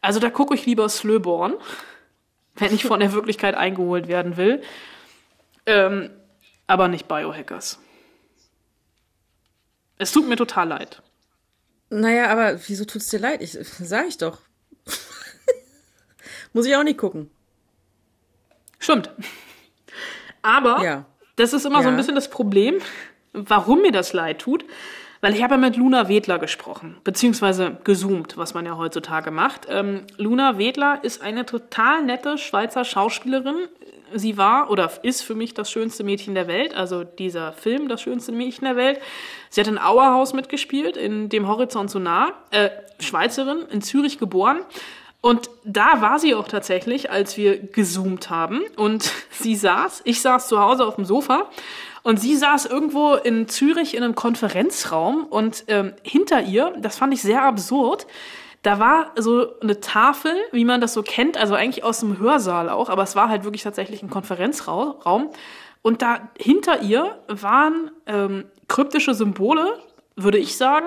Also 0.00 0.20
da 0.20 0.30
gucke 0.30 0.54
ich 0.54 0.66
lieber 0.66 0.88
Slöborn, 0.88 1.54
wenn 2.56 2.75
ich 2.75 2.84
von 2.84 3.00
der 3.00 3.12
Wirklichkeit 3.12 3.54
eingeholt 3.54 4.08
werden 4.08 4.37
will. 4.37 4.62
Ähm, 5.66 6.10
aber 6.66 6.88
nicht 6.88 7.08
Biohackers. 7.08 7.78
Es 9.99 10.12
tut 10.12 10.26
mir 10.28 10.37
total 10.37 10.68
leid. 10.68 11.02
Naja, 11.90 12.28
aber 12.30 12.58
wieso 12.68 12.84
tut's 12.84 13.08
dir 13.08 13.18
leid? 13.18 13.42
Ich 13.42 13.52
sag 13.52 14.06
ich 14.08 14.16
doch. 14.16 14.38
Muss 16.52 16.66
ich 16.66 16.75
auch 16.76 16.84
nicht 16.84 16.99
gucken. 16.99 17.30
Stimmt. 18.78 19.10
Aber 20.42 20.82
Ja. 20.82 21.04
das 21.37 21.52
ist 21.52 21.66
immer 21.66 21.82
so 21.82 21.88
ein 21.88 21.94
Ja. 21.94 21.99
bisschen 21.99 22.14
das 22.14 22.30
Problem, 22.30 22.80
warum 23.32 23.82
mir 23.82 23.92
das 23.92 24.12
leid 24.12 24.40
tut. 24.40 24.64
Weil 25.22 25.34
ich 25.34 25.42
habe 25.42 25.54
ja 25.54 25.60
mit 25.60 25.76
Luna 25.76 26.08
Wedler 26.08 26.38
gesprochen, 26.38 26.96
beziehungsweise 27.04 27.76
gezoomt, 27.84 28.38
was 28.38 28.54
man 28.54 28.64
ja 28.64 28.78
heutzutage 28.78 29.30
macht. 29.30 29.66
Ähm, 29.68 30.04
Luna 30.16 30.56
Wedler 30.56 31.00
ist 31.02 31.20
eine 31.20 31.44
total 31.44 32.02
nette 32.02 32.38
Schweizer 32.38 32.87
Schauspielerin. 32.87 33.56
Sie 34.14 34.38
war 34.38 34.70
oder 34.70 34.90
ist 35.02 35.22
für 35.22 35.34
mich 35.34 35.52
das 35.52 35.70
schönste 35.70 36.04
Mädchen 36.04 36.34
der 36.34 36.49
Welt, 36.49 36.75
also 36.75 37.04
dieser 37.04 37.52
Film, 37.52 37.88
das 37.88 38.00
schönste 38.00 38.32
Mädchen 38.32 38.64
der 38.64 38.76
Welt. 38.76 38.99
Sie 39.50 39.60
hat 39.60 39.68
in 39.68 39.78
Auerhaus 39.78 40.32
mitgespielt, 40.32 40.96
in 40.96 41.28
dem 41.28 41.46
Horizont 41.46 41.90
so 41.90 41.99
nah. 41.99 42.32
Äh, 42.50 42.70
Schweizerin, 42.99 43.66
in 43.70 43.82
Zürich 43.82 44.18
geboren. 44.18 44.60
Und 45.20 45.50
da 45.64 46.00
war 46.00 46.18
sie 46.18 46.34
auch 46.34 46.49
tatsächlich, 46.49 47.10
als 47.10 47.37
wir 47.37 47.58
gezoomt 47.58 48.30
haben. 48.30 48.62
Und 48.76 49.12
sie 49.30 49.54
saß, 49.54 50.00
ich 50.04 50.22
saß 50.22 50.49
zu 50.49 50.60
Hause 50.60 50.87
auf 50.87 50.96
dem 50.96 51.04
Sofa 51.04 51.50
und 52.02 52.21
sie 52.21 52.37
saß 52.37 52.66
irgendwo 52.66 53.14
in 53.14 53.49
Zürich 53.49 53.95
in 53.95 54.02
einem 54.02 54.14
Konferenzraum 54.14 55.25
und 55.25 55.64
ähm, 55.69 55.95
hinter 56.02 56.42
ihr, 56.42 56.73
das 56.78 56.97
fand 56.97 57.12
ich 57.14 57.23
sehr 57.23 57.42
absurd, 57.42 58.07
da 58.62 58.78
war 58.78 59.12
so 59.16 59.59
eine 59.61 59.80
Tafel, 59.80 60.35
wie 60.52 60.64
man 60.64 60.80
das 60.80 60.92
so 60.92 61.02
kennt, 61.02 61.38
also 61.38 61.54
eigentlich 61.54 61.83
aus 61.83 62.00
dem 62.00 62.19
Hörsaal 62.19 62.69
auch, 62.69 62.90
aber 62.90 63.02
es 63.02 63.16
war 63.16 63.28
halt 63.28 63.45
wirklich 63.45 63.62
tatsächlich 63.62 64.02
ein 64.02 64.11
Konferenzraum. 64.11 65.30
Und 65.83 66.02
da 66.02 66.28
hinter 66.38 66.83
ihr 66.83 67.19
waren 67.26 67.90
ähm, 68.07 68.45
kryptische 68.69 69.14
Symbole, 69.14 69.78
würde 70.14 70.37
ich 70.37 70.59
sagen. 70.59 70.87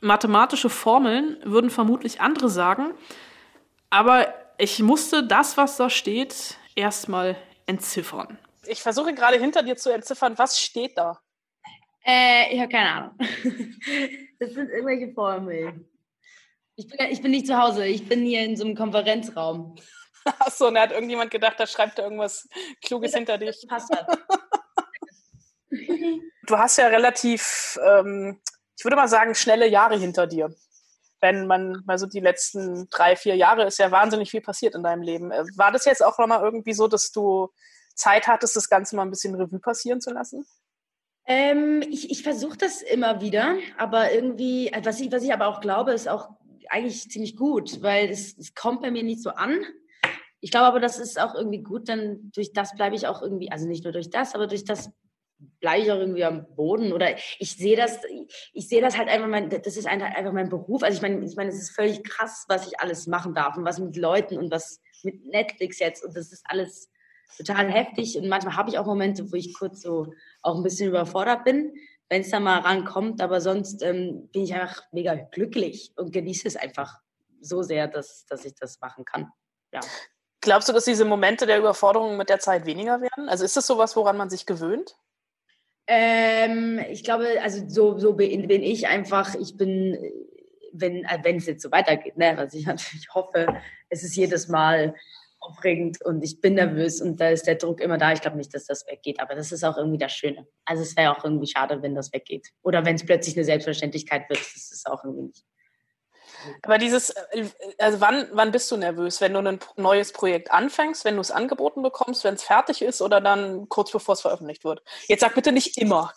Mathematische 0.00 0.70
Formeln 0.70 1.36
würden 1.44 1.68
vermutlich 1.68 2.22
andere 2.22 2.48
sagen. 2.48 2.92
Aber 3.90 4.26
ich 4.56 4.82
musste 4.82 5.26
das, 5.26 5.58
was 5.58 5.76
da 5.76 5.90
steht, 5.90 6.56
erstmal 6.74 7.36
entziffern. 7.66 8.38
Ich 8.66 8.82
versuche 8.82 9.14
gerade 9.14 9.38
hinter 9.38 9.62
dir 9.62 9.76
zu 9.76 9.90
entziffern, 9.90 10.38
was 10.38 10.60
steht 10.60 10.96
da? 10.96 11.20
Äh, 12.04 12.54
ich 12.54 12.60
habe 12.60 12.70
keine 12.70 12.90
Ahnung. 12.90 13.18
Das 14.40 14.52
sind 14.52 14.68
irgendwelche 14.68 15.12
Formeln. 15.14 15.88
Ich 16.76 16.88
bin, 16.88 16.98
ich 17.08 17.22
bin 17.22 17.30
nicht 17.30 17.46
zu 17.46 17.56
Hause, 17.56 17.86
ich 17.86 18.08
bin 18.08 18.24
hier 18.24 18.44
in 18.44 18.56
so 18.56 18.64
einem 18.64 18.74
Konferenzraum. 18.74 19.76
Achso, 20.38 20.68
und 20.68 20.74
da 20.74 20.82
hat 20.82 20.92
irgendjemand 20.92 21.30
gedacht, 21.30 21.58
da 21.58 21.66
schreibt 21.66 21.98
er 21.98 22.04
irgendwas 22.04 22.48
Kluges 22.84 23.14
hinter 23.14 23.38
dich. 23.38 23.66
Du 26.46 26.58
hast 26.58 26.76
ja 26.76 26.88
relativ, 26.88 27.78
ähm, 27.84 28.38
ich 28.76 28.84
würde 28.84 28.96
mal 28.96 29.08
sagen, 29.08 29.34
schnelle 29.34 29.66
Jahre 29.66 29.98
hinter 29.98 30.26
dir. 30.26 30.54
Wenn 31.20 31.46
man 31.46 31.82
mal 31.86 31.98
so 31.98 32.06
die 32.06 32.20
letzten 32.20 32.86
drei, 32.90 33.16
vier 33.16 33.34
Jahre 33.34 33.64
ist 33.64 33.78
ja 33.78 33.90
wahnsinnig 33.90 34.30
viel 34.30 34.42
passiert 34.42 34.74
in 34.74 34.82
deinem 34.82 35.02
Leben. 35.02 35.32
Äh, 35.32 35.44
War 35.56 35.72
das 35.72 35.86
jetzt 35.86 36.04
auch 36.04 36.18
nochmal 36.18 36.42
irgendwie 36.42 36.74
so, 36.74 36.86
dass 36.86 37.10
du 37.10 37.48
Zeit 37.94 38.26
hattest, 38.26 38.56
das 38.56 38.68
Ganze 38.68 38.96
mal 38.96 39.02
ein 39.02 39.10
bisschen 39.10 39.34
Revue 39.34 39.60
passieren 39.60 40.00
zu 40.00 40.10
lassen? 40.12 40.46
Ähm, 41.26 41.82
ich 41.88 42.10
ich 42.10 42.22
versuche 42.22 42.58
das 42.58 42.82
immer 42.82 43.20
wieder, 43.20 43.56
aber 43.78 44.12
irgendwie, 44.12 44.70
was 44.82 45.00
ich, 45.00 45.10
was 45.10 45.22
ich 45.22 45.32
aber 45.32 45.46
auch 45.46 45.60
glaube, 45.60 45.92
ist 45.92 46.08
auch 46.08 46.28
eigentlich 46.68 47.10
ziemlich 47.10 47.36
gut, 47.36 47.82
weil 47.82 48.10
es, 48.10 48.36
es 48.36 48.54
kommt 48.54 48.82
bei 48.82 48.90
mir 48.90 49.02
nicht 49.02 49.22
so 49.22 49.30
an. 49.30 49.58
Ich 50.40 50.50
glaube 50.50 50.66
aber, 50.66 50.80
das 50.80 50.98
ist 50.98 51.18
auch 51.18 51.34
irgendwie 51.34 51.62
gut, 51.62 51.88
dann 51.88 52.30
durch 52.34 52.52
das 52.52 52.74
bleibe 52.74 52.94
ich 52.94 53.06
auch 53.06 53.22
irgendwie, 53.22 53.50
also 53.50 53.66
nicht 53.66 53.84
nur 53.84 53.92
durch 53.92 54.10
das, 54.10 54.34
aber 54.34 54.46
durch 54.46 54.64
das 54.64 54.90
bleibe 55.60 55.82
ich 55.82 55.92
auch 55.92 55.98
irgendwie 55.98 56.24
am 56.24 56.46
Boden 56.54 56.92
oder 56.92 57.16
ich 57.38 57.56
sehe 57.56 57.76
das, 57.76 57.98
ich 58.52 58.68
sehe 58.68 58.80
das 58.80 58.98
halt 58.98 59.08
einfach, 59.08 59.28
mein, 59.28 59.48
das 59.48 59.76
ist 59.76 59.86
einfach 59.86 60.32
mein 60.32 60.48
Beruf. 60.48 60.82
Also 60.82 60.96
ich 60.96 61.02
meine, 61.02 61.24
ich 61.24 61.36
meine, 61.36 61.50
es 61.50 61.60
ist 61.60 61.70
völlig 61.70 62.04
krass, 62.04 62.44
was 62.48 62.66
ich 62.66 62.80
alles 62.80 63.06
machen 63.06 63.34
darf 63.34 63.56
und 63.56 63.64
was 63.64 63.78
mit 63.78 63.96
Leuten 63.96 64.36
und 64.36 64.50
was 64.50 64.80
mit 65.02 65.24
Netflix 65.26 65.78
jetzt 65.78 66.04
und 66.04 66.14
das 66.16 66.32
ist 66.32 66.44
alles 66.46 66.90
total 67.36 67.70
heftig 67.70 68.16
und 68.16 68.28
manchmal 68.28 68.56
habe 68.56 68.70
ich 68.70 68.78
auch 68.78 68.86
Momente, 68.86 69.30
wo 69.30 69.36
ich 69.36 69.54
kurz 69.54 69.82
so 69.82 70.12
auch 70.42 70.56
ein 70.56 70.62
bisschen 70.62 70.88
überfordert 70.88 71.44
bin, 71.44 71.74
wenn 72.08 72.22
es 72.22 72.30
da 72.30 72.40
mal 72.40 72.60
rankommt, 72.60 73.20
aber 73.20 73.40
sonst 73.40 73.82
ähm, 73.82 74.28
bin 74.32 74.44
ich 74.44 74.54
einfach 74.54 74.82
mega 74.92 75.14
glücklich 75.14 75.92
und 75.96 76.12
genieße 76.12 76.46
es 76.46 76.56
einfach 76.56 77.00
so 77.40 77.62
sehr, 77.62 77.88
dass, 77.88 78.26
dass 78.26 78.44
ich 78.44 78.54
das 78.54 78.80
machen 78.80 79.04
kann. 79.04 79.30
Ja. 79.72 79.80
Glaubst 80.40 80.68
du, 80.68 80.72
dass 80.72 80.84
diese 80.84 81.04
Momente 81.04 81.46
der 81.46 81.58
Überforderung 81.58 82.16
mit 82.16 82.28
der 82.28 82.38
Zeit 82.38 82.66
weniger 82.66 83.00
werden? 83.00 83.28
Also 83.28 83.44
ist 83.44 83.56
das 83.56 83.66
sowas, 83.66 83.96
woran 83.96 84.16
man 84.16 84.28
sich 84.30 84.46
gewöhnt? 84.46 84.96
Ähm, 85.86 86.80
ich 86.90 87.04
glaube, 87.04 87.40
also 87.42 87.64
so, 87.68 87.98
so 87.98 88.14
bin, 88.14 88.46
bin 88.46 88.62
ich 88.62 88.86
einfach, 88.86 89.34
ich 89.34 89.56
bin, 89.56 89.98
wenn 90.72 91.04
äh, 91.04 91.18
wenn 91.22 91.36
es 91.36 91.46
jetzt 91.46 91.62
so 91.62 91.70
weitergeht, 91.70 92.16
ne, 92.16 92.34
was 92.36 92.54
ich 92.54 92.66
natürlich 92.66 93.08
hoffe, 93.14 93.46
es 93.88 94.02
ist 94.02 94.16
jedes 94.16 94.48
Mal 94.48 94.94
aufregend 95.44 96.02
und 96.04 96.22
ich 96.22 96.40
bin 96.40 96.54
nervös 96.54 97.00
und 97.00 97.20
da 97.20 97.28
ist 97.28 97.46
der 97.46 97.56
Druck 97.56 97.80
immer 97.80 97.98
da. 97.98 98.12
Ich 98.12 98.20
glaube 98.20 98.36
nicht, 98.36 98.54
dass 98.54 98.66
das 98.66 98.86
weggeht, 98.86 99.20
aber 99.20 99.34
das 99.34 99.52
ist 99.52 99.64
auch 99.64 99.76
irgendwie 99.76 99.98
das 99.98 100.12
Schöne. 100.12 100.46
Also 100.64 100.82
es 100.82 100.96
wäre 100.96 101.16
auch 101.16 101.24
irgendwie 101.24 101.46
schade, 101.46 101.82
wenn 101.82 101.94
das 101.94 102.12
weggeht. 102.12 102.48
Oder 102.62 102.84
wenn 102.84 102.96
es 102.96 103.04
plötzlich 103.04 103.36
eine 103.36 103.44
Selbstverständlichkeit 103.44 104.28
wird, 104.28 104.40
das 104.40 104.70
ist 104.72 104.86
auch 104.90 105.04
irgendwie 105.04 105.26
nicht. 105.26 105.44
Aber 106.62 106.78
dieses, 106.78 107.10
äh, 107.10 107.48
also 107.78 108.00
wann, 108.00 108.28
wann 108.32 108.52
bist 108.52 108.70
du 108.70 108.76
nervös? 108.76 109.20
Wenn 109.20 109.32
du 109.32 109.40
ein 109.40 109.58
neues 109.76 110.12
Projekt 110.12 110.50
anfängst, 110.50 111.04
wenn 111.04 111.14
du 111.14 111.20
es 111.20 111.30
angeboten 111.30 111.82
bekommst, 111.82 112.24
wenn 112.24 112.34
es 112.34 112.42
fertig 112.42 112.82
ist 112.82 113.02
oder 113.02 113.20
dann 113.20 113.68
kurz 113.68 113.90
bevor 113.90 114.14
es 114.14 114.20
veröffentlicht 114.20 114.64
wird? 114.64 114.82
Jetzt 115.06 115.20
sag 115.20 115.34
bitte 115.34 115.52
nicht 115.52 115.78
immer. 115.78 116.12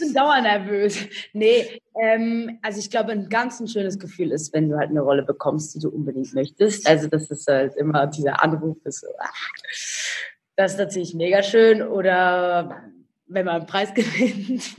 Bin 0.00 0.14
dauernervös. 0.14 1.06
Nee, 1.32 1.80
ähm, 2.00 2.58
also 2.62 2.80
ich 2.80 2.90
glaube, 2.90 3.12
ein 3.12 3.28
ganz 3.28 3.60
ein 3.60 3.68
schönes 3.68 3.98
Gefühl 3.98 4.32
ist, 4.32 4.52
wenn 4.52 4.68
du 4.68 4.76
halt 4.76 4.90
eine 4.90 5.00
Rolle 5.00 5.22
bekommst, 5.22 5.74
die 5.74 5.78
du 5.78 5.90
unbedingt 5.90 6.34
möchtest. 6.34 6.88
Also 6.88 7.08
das 7.08 7.30
ist 7.30 7.46
halt 7.46 7.76
immer 7.76 8.06
dieser 8.06 8.42
Anruf, 8.42 8.76
ist 8.84 9.06
ah, 9.18 9.28
das 10.56 10.72
ist 10.72 10.78
natürlich 10.78 11.14
mega 11.14 11.42
schön. 11.42 11.82
Oder 11.82 12.82
wenn 13.26 13.46
man 13.46 13.56
einen 13.56 13.66
Preis 13.66 13.94
gewinnt. 13.94 14.74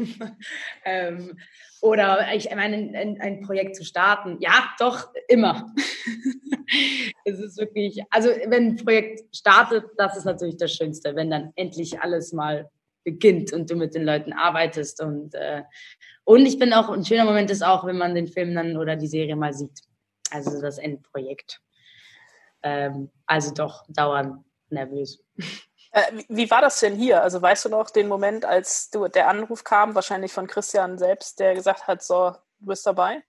ähm, 0.86 1.38
oder 1.82 2.28
ich 2.36 2.54
meine, 2.56 2.76
ein, 2.76 3.20
ein 3.20 3.42
Projekt 3.42 3.76
zu 3.76 3.84
starten. 3.84 4.38
Ja, 4.40 4.70
doch, 4.78 5.12
immer. 5.28 5.74
es 7.26 7.40
ist 7.40 7.58
wirklich, 7.58 8.02
also 8.12 8.30
wenn 8.48 8.68
ein 8.68 8.76
Projekt 8.76 9.36
startet, 9.36 9.86
das 9.98 10.16
ist 10.16 10.26
natürlich 10.26 10.58
das 10.58 10.74
Schönste, 10.74 11.16
wenn 11.16 11.32
dann 11.32 11.52
endlich 11.56 12.00
alles 12.00 12.34
mal 12.34 12.70
beginnt 13.04 13.54
und 13.54 13.70
du 13.70 13.76
mit 13.76 13.96
den 13.96 14.04
Leuten 14.04 14.34
arbeitest. 14.34 15.02
Und, 15.02 15.34
äh, 15.36 15.64
und 16.24 16.46
ich 16.46 16.60
bin 16.60 16.74
auch, 16.74 16.90
ein 16.90 17.06
schöner 17.06 17.26
Moment 17.26 17.50
ist 17.50 17.64
auch, 17.64 17.86
wenn 17.86 17.98
man 17.98 18.16
den 18.16 18.28
Film 18.28 18.54
dann 18.56 18.78
oder 18.78 18.96
die 18.96 19.08
Serie 19.08 19.36
mal 19.36 19.54
sieht. 19.54 19.80
Also 20.30 20.62
das 20.62 20.78
Endprojekt. 20.78 21.60
Ähm, 22.64 23.10
also 23.26 23.54
doch 23.54 23.86
dauernd 23.90 24.44
nervös. 24.70 25.24
Äh, 25.92 26.24
wie- 26.30 26.50
war 26.50 26.62
das 26.62 26.80
denn 26.80 26.96
hier? 26.96 27.22
Also 27.22 27.42
weißt 27.42 27.66
du 27.66 27.70
noch 27.70 27.90
den 27.90 28.08
Moment, 28.08 28.46
als 28.46 28.90
du, 28.92 29.08
der 29.08 29.28
Anruf 29.28 29.64
kam, 29.64 29.94
wahrscheinlich 29.94 30.32
von 30.32 30.48
Christian 30.48 30.98
selbst, 30.98 31.40
der 31.40 31.54
gesagt 31.54 31.88
hat, 31.88 32.02
so, 32.02 32.32
du 32.60 32.68
bist 32.68 32.86
dabei? 32.86 33.24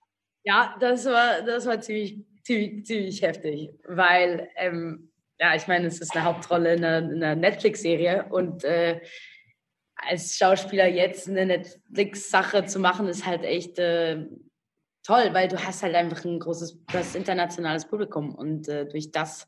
Ja, 0.45 0.75
das 0.79 1.05
war, 1.05 1.41
das 1.41 1.65
war 1.65 1.81
ziemlich, 1.81 2.23
ziemlich, 2.43 2.85
ziemlich 2.85 3.21
heftig, 3.21 3.71
weil, 3.85 4.49
ähm, 4.55 5.11
ja, 5.39 5.55
ich 5.55 5.67
meine, 5.67 5.87
es 5.87 5.99
ist 5.99 6.15
eine 6.15 6.23
Hauptrolle 6.25 6.75
in 6.75 6.85
einer, 6.85 7.11
in 7.11 7.23
einer 7.23 7.35
Netflix-Serie 7.35 8.27
und 8.29 8.63
äh, 8.63 9.01
als 10.09 10.37
Schauspieler 10.37 10.87
jetzt 10.87 11.27
eine 11.27 11.45
Netflix-Sache 11.45 12.65
zu 12.65 12.79
machen, 12.79 13.07
ist 13.07 13.25
halt 13.25 13.43
echt 13.43 13.79
äh, 13.79 14.25
toll, 15.03 15.29
weil 15.33 15.47
du 15.47 15.63
hast 15.63 15.83
halt 15.83 15.95
einfach 15.95 16.23
ein 16.25 16.39
großes, 16.39 16.85
du 16.85 16.97
hast 16.97 17.15
internationales 17.15 17.87
Publikum 17.87 18.35
und 18.35 18.67
äh, 18.67 18.85
durch 18.87 19.11
das 19.11 19.47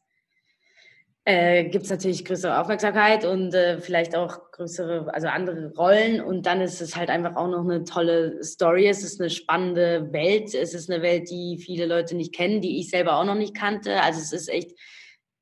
äh, 1.27 1.63
gibt 1.63 1.85
es 1.85 1.89
natürlich 1.89 2.23
größere 2.23 2.59
Aufmerksamkeit 2.59 3.25
und 3.25 3.51
äh, 3.55 3.79
vielleicht 3.79 4.15
auch 4.15 4.51
größere, 4.51 5.11
also 5.11 5.27
andere 5.27 5.73
Rollen. 5.73 6.21
Und 6.21 6.45
dann 6.45 6.61
ist 6.61 6.81
es 6.81 6.95
halt 6.95 7.09
einfach 7.09 7.35
auch 7.35 7.47
noch 7.47 7.63
eine 7.63 7.83
tolle 7.83 8.43
Story. 8.43 8.87
Es 8.87 9.03
ist 9.03 9.19
eine 9.19 9.31
spannende 9.31 10.13
Welt. 10.13 10.53
Es 10.53 10.75
ist 10.75 10.89
eine 10.89 11.01
Welt, 11.01 11.31
die 11.31 11.57
viele 11.57 11.87
Leute 11.87 12.15
nicht 12.15 12.33
kennen, 12.33 12.61
die 12.61 12.79
ich 12.79 12.91
selber 12.91 13.17
auch 13.17 13.25
noch 13.25 13.33
nicht 13.33 13.55
kannte. 13.55 14.03
Also 14.03 14.19
es 14.19 14.33
ist 14.33 14.49
echt 14.49 14.77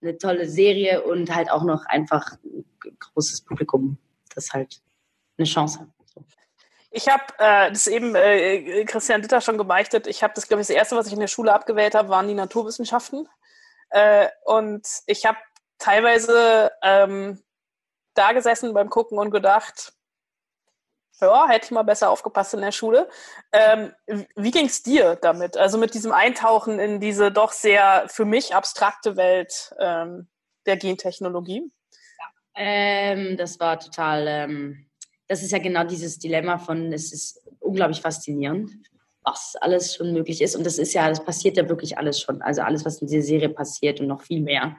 eine 0.01 0.17
tolle 0.17 0.47
Serie 0.47 1.03
und 1.03 1.35
halt 1.35 1.51
auch 1.51 1.63
noch 1.63 1.85
einfach 1.85 2.31
ein 2.45 2.65
großes 2.99 3.41
Publikum. 3.41 3.97
Das 4.33 4.53
halt 4.53 4.81
eine 5.37 5.45
Chance. 5.45 5.87
Ich 6.91 7.07
habe 7.07 7.23
äh, 7.39 7.71
das 7.71 7.87
eben 7.87 8.13
äh, 8.15 8.85
Christian 8.85 9.21
Ditter 9.21 9.41
schon 9.41 9.57
gebeichtet. 9.57 10.05
Ich 10.05 10.21
habe 10.21 10.33
das, 10.35 10.47
glaube 10.47 10.61
ich, 10.61 10.67
das 10.67 10.75
erste, 10.75 10.95
was 10.95 11.07
ich 11.07 11.13
in 11.13 11.19
der 11.19 11.27
Schule 11.27 11.53
abgewählt 11.53 11.95
habe, 11.95 12.09
waren 12.09 12.27
die 12.27 12.35
Naturwissenschaften. 12.35 13.27
Äh, 13.89 14.29
und 14.45 14.87
ich 15.07 15.25
habe 15.25 15.37
teilweise 15.79 16.71
ähm, 16.83 17.41
da 18.13 18.31
gesessen 18.33 18.73
beim 18.73 18.89
Gucken 18.89 19.17
und 19.17 19.31
gedacht, 19.31 19.93
ja, 21.19 21.47
hätte 21.47 21.65
ich 21.65 21.71
mal 21.71 21.83
besser 21.83 22.09
aufgepasst 22.09 22.53
in 22.53 22.61
der 22.61 22.71
Schule. 22.71 23.09
Ähm, 23.51 23.93
wie 24.35 24.51
ging 24.51 24.65
es 24.65 24.83
dir 24.83 25.15
damit? 25.15 25.57
Also 25.57 25.77
mit 25.77 25.93
diesem 25.93 26.11
Eintauchen 26.11 26.79
in 26.79 26.99
diese 26.99 27.31
doch 27.31 27.51
sehr 27.51 28.05
für 28.07 28.25
mich 28.25 28.55
abstrakte 28.55 29.15
Welt 29.15 29.73
ähm, 29.79 30.27
der 30.65 30.77
Gentechnologie? 30.77 31.71
Ähm, 32.55 33.37
das 33.37 33.59
war 33.59 33.79
total, 33.79 34.27
ähm, 34.27 34.89
das 35.27 35.43
ist 35.43 35.51
ja 35.51 35.59
genau 35.59 35.83
dieses 35.83 36.19
Dilemma 36.19 36.57
von, 36.57 36.91
es 36.91 37.13
ist 37.13 37.41
unglaublich 37.59 38.01
faszinierend, 38.01 38.71
was 39.23 39.55
alles 39.61 39.95
schon 39.95 40.13
möglich 40.13 40.41
ist. 40.41 40.55
Und 40.55 40.65
das 40.65 40.77
ist 40.77 40.93
ja, 40.93 41.07
das 41.07 41.23
passiert 41.23 41.57
ja 41.57 41.69
wirklich 41.69 41.97
alles 41.97 42.19
schon. 42.19 42.41
Also 42.41 42.61
alles, 42.61 42.85
was 42.85 43.01
in 43.01 43.07
dieser 43.07 43.21
Serie 43.21 43.49
passiert 43.49 43.99
und 43.99 44.07
noch 44.07 44.21
viel 44.21 44.41
mehr, 44.41 44.75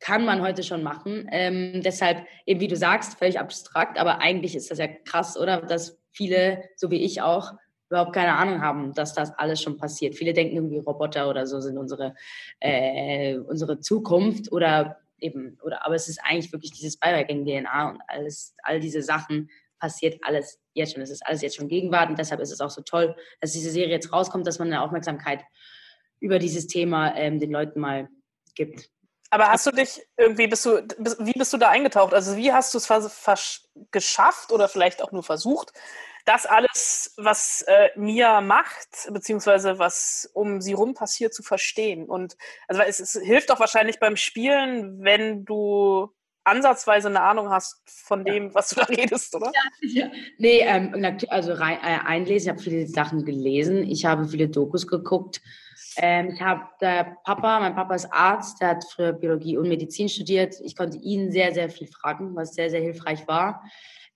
kann 0.00 0.24
man 0.24 0.42
heute 0.42 0.62
schon 0.62 0.82
machen. 0.82 1.28
Ähm, 1.32 1.80
deshalb, 1.82 2.26
eben 2.46 2.60
wie 2.60 2.68
du 2.68 2.76
sagst, 2.76 3.18
völlig 3.18 3.38
abstrakt, 3.38 3.98
aber 3.98 4.20
eigentlich 4.20 4.54
ist 4.54 4.70
das 4.70 4.78
ja 4.78 4.86
krass, 4.86 5.36
oder? 5.38 5.62
Dass 5.62 5.98
viele, 6.12 6.62
so 6.76 6.90
wie 6.90 7.02
ich 7.02 7.22
auch, 7.22 7.52
überhaupt 7.88 8.12
keine 8.12 8.34
Ahnung 8.34 8.60
haben, 8.60 8.92
dass 8.92 9.14
das 9.14 9.32
alles 9.38 9.62
schon 9.62 9.76
passiert. 9.76 10.14
Viele 10.14 10.32
denken 10.32 10.56
irgendwie 10.56 10.78
Roboter 10.78 11.28
oder 11.28 11.46
so 11.46 11.60
sind 11.60 11.78
unsere, 11.78 12.14
äh, 12.60 13.36
unsere 13.38 13.80
Zukunft 13.80 14.50
oder 14.52 14.98
eben, 15.18 15.58
oder 15.62 15.86
aber 15.86 15.94
es 15.94 16.08
ist 16.08 16.20
eigentlich 16.22 16.52
wirklich 16.52 16.72
dieses 16.72 16.98
Biohacking-DNA 16.98 17.90
und 17.90 18.00
alles, 18.08 18.54
all 18.62 18.80
diese 18.80 19.02
Sachen 19.02 19.48
passiert 19.84 20.18
alles 20.22 20.58
jetzt 20.72 20.94
schon. 20.94 21.02
Es 21.02 21.10
ist 21.10 21.26
alles 21.26 21.42
jetzt 21.42 21.56
schon 21.56 21.68
Gegenwart 21.68 22.08
und 22.08 22.18
deshalb 22.18 22.40
ist 22.40 22.50
es 22.50 22.62
auch 22.62 22.70
so 22.70 22.80
toll, 22.80 23.14
dass 23.42 23.52
diese 23.52 23.70
Serie 23.70 23.90
jetzt 23.90 24.10
rauskommt, 24.14 24.46
dass 24.46 24.58
man 24.58 24.68
eine 24.68 24.80
Aufmerksamkeit 24.80 25.44
über 26.20 26.38
dieses 26.38 26.66
Thema 26.66 27.14
ähm, 27.16 27.38
den 27.38 27.50
Leuten 27.50 27.80
mal 27.80 28.08
gibt. 28.54 28.88
Aber 29.28 29.48
hast 29.48 29.66
du 29.66 29.72
dich 29.72 30.00
irgendwie, 30.16 30.46
bist 30.46 30.64
du, 30.64 30.78
wie 31.18 31.32
bist 31.32 31.52
du 31.52 31.58
da 31.58 31.68
eingetaucht? 31.68 32.14
Also 32.14 32.38
wie 32.38 32.50
hast 32.50 32.72
du 32.72 32.78
es 32.78 33.68
geschafft 33.90 34.52
oder 34.52 34.68
vielleicht 34.70 35.02
auch 35.02 35.12
nur 35.12 35.22
versucht, 35.22 35.74
das 36.24 36.46
alles, 36.46 37.12
was 37.18 37.62
äh, 37.68 37.90
Mia 37.96 38.40
macht, 38.40 38.88
beziehungsweise 39.10 39.78
was 39.78 40.30
um 40.32 40.62
sie 40.62 40.72
rum 40.72 40.94
passiert, 40.94 41.34
zu 41.34 41.42
verstehen? 41.42 42.08
Und 42.08 42.38
also 42.68 42.80
es, 42.80 43.00
es 43.00 43.20
hilft 43.22 43.50
doch 43.50 43.60
wahrscheinlich 43.60 44.00
beim 44.00 44.16
Spielen, 44.16 45.04
wenn 45.04 45.44
du 45.44 46.10
ansatzweise 46.44 47.08
eine 47.08 47.22
Ahnung 47.22 47.50
hast 47.50 47.82
von 47.86 48.24
dem, 48.24 48.48
ja. 48.48 48.54
was 48.54 48.70
du 48.70 48.76
da 48.76 48.84
redest, 48.84 49.34
oder? 49.34 49.50
Ja, 49.80 50.04
ja. 50.04 50.10
Nee, 50.38 50.60
ähm, 50.60 51.18
also 51.28 51.52
rein, 51.54 51.78
äh, 51.82 52.06
einlesen, 52.06 52.46
ich 52.46 52.50
habe 52.50 52.62
viele 52.62 52.86
Sachen 52.86 53.24
gelesen, 53.24 53.82
ich 53.82 54.04
habe 54.04 54.28
viele 54.28 54.48
Dokus 54.48 54.86
geguckt, 54.86 55.40
ähm, 55.96 56.30
ich 56.34 56.40
habe 56.40 56.62
der 56.80 57.16
Papa, 57.24 57.60
mein 57.60 57.74
Papa 57.74 57.94
ist 57.94 58.12
Arzt, 58.12 58.60
der 58.60 58.68
hat 58.68 58.84
früher 58.84 59.12
Biologie 59.12 59.56
und 59.56 59.68
Medizin 59.68 60.08
studiert. 60.08 60.56
Ich 60.62 60.76
konnte 60.76 60.98
ihn 60.98 61.30
sehr, 61.30 61.52
sehr 61.52 61.68
viel 61.68 61.86
fragen, 61.86 62.34
was 62.34 62.54
sehr, 62.54 62.70
sehr 62.70 62.80
hilfreich 62.80 63.26
war. 63.28 63.62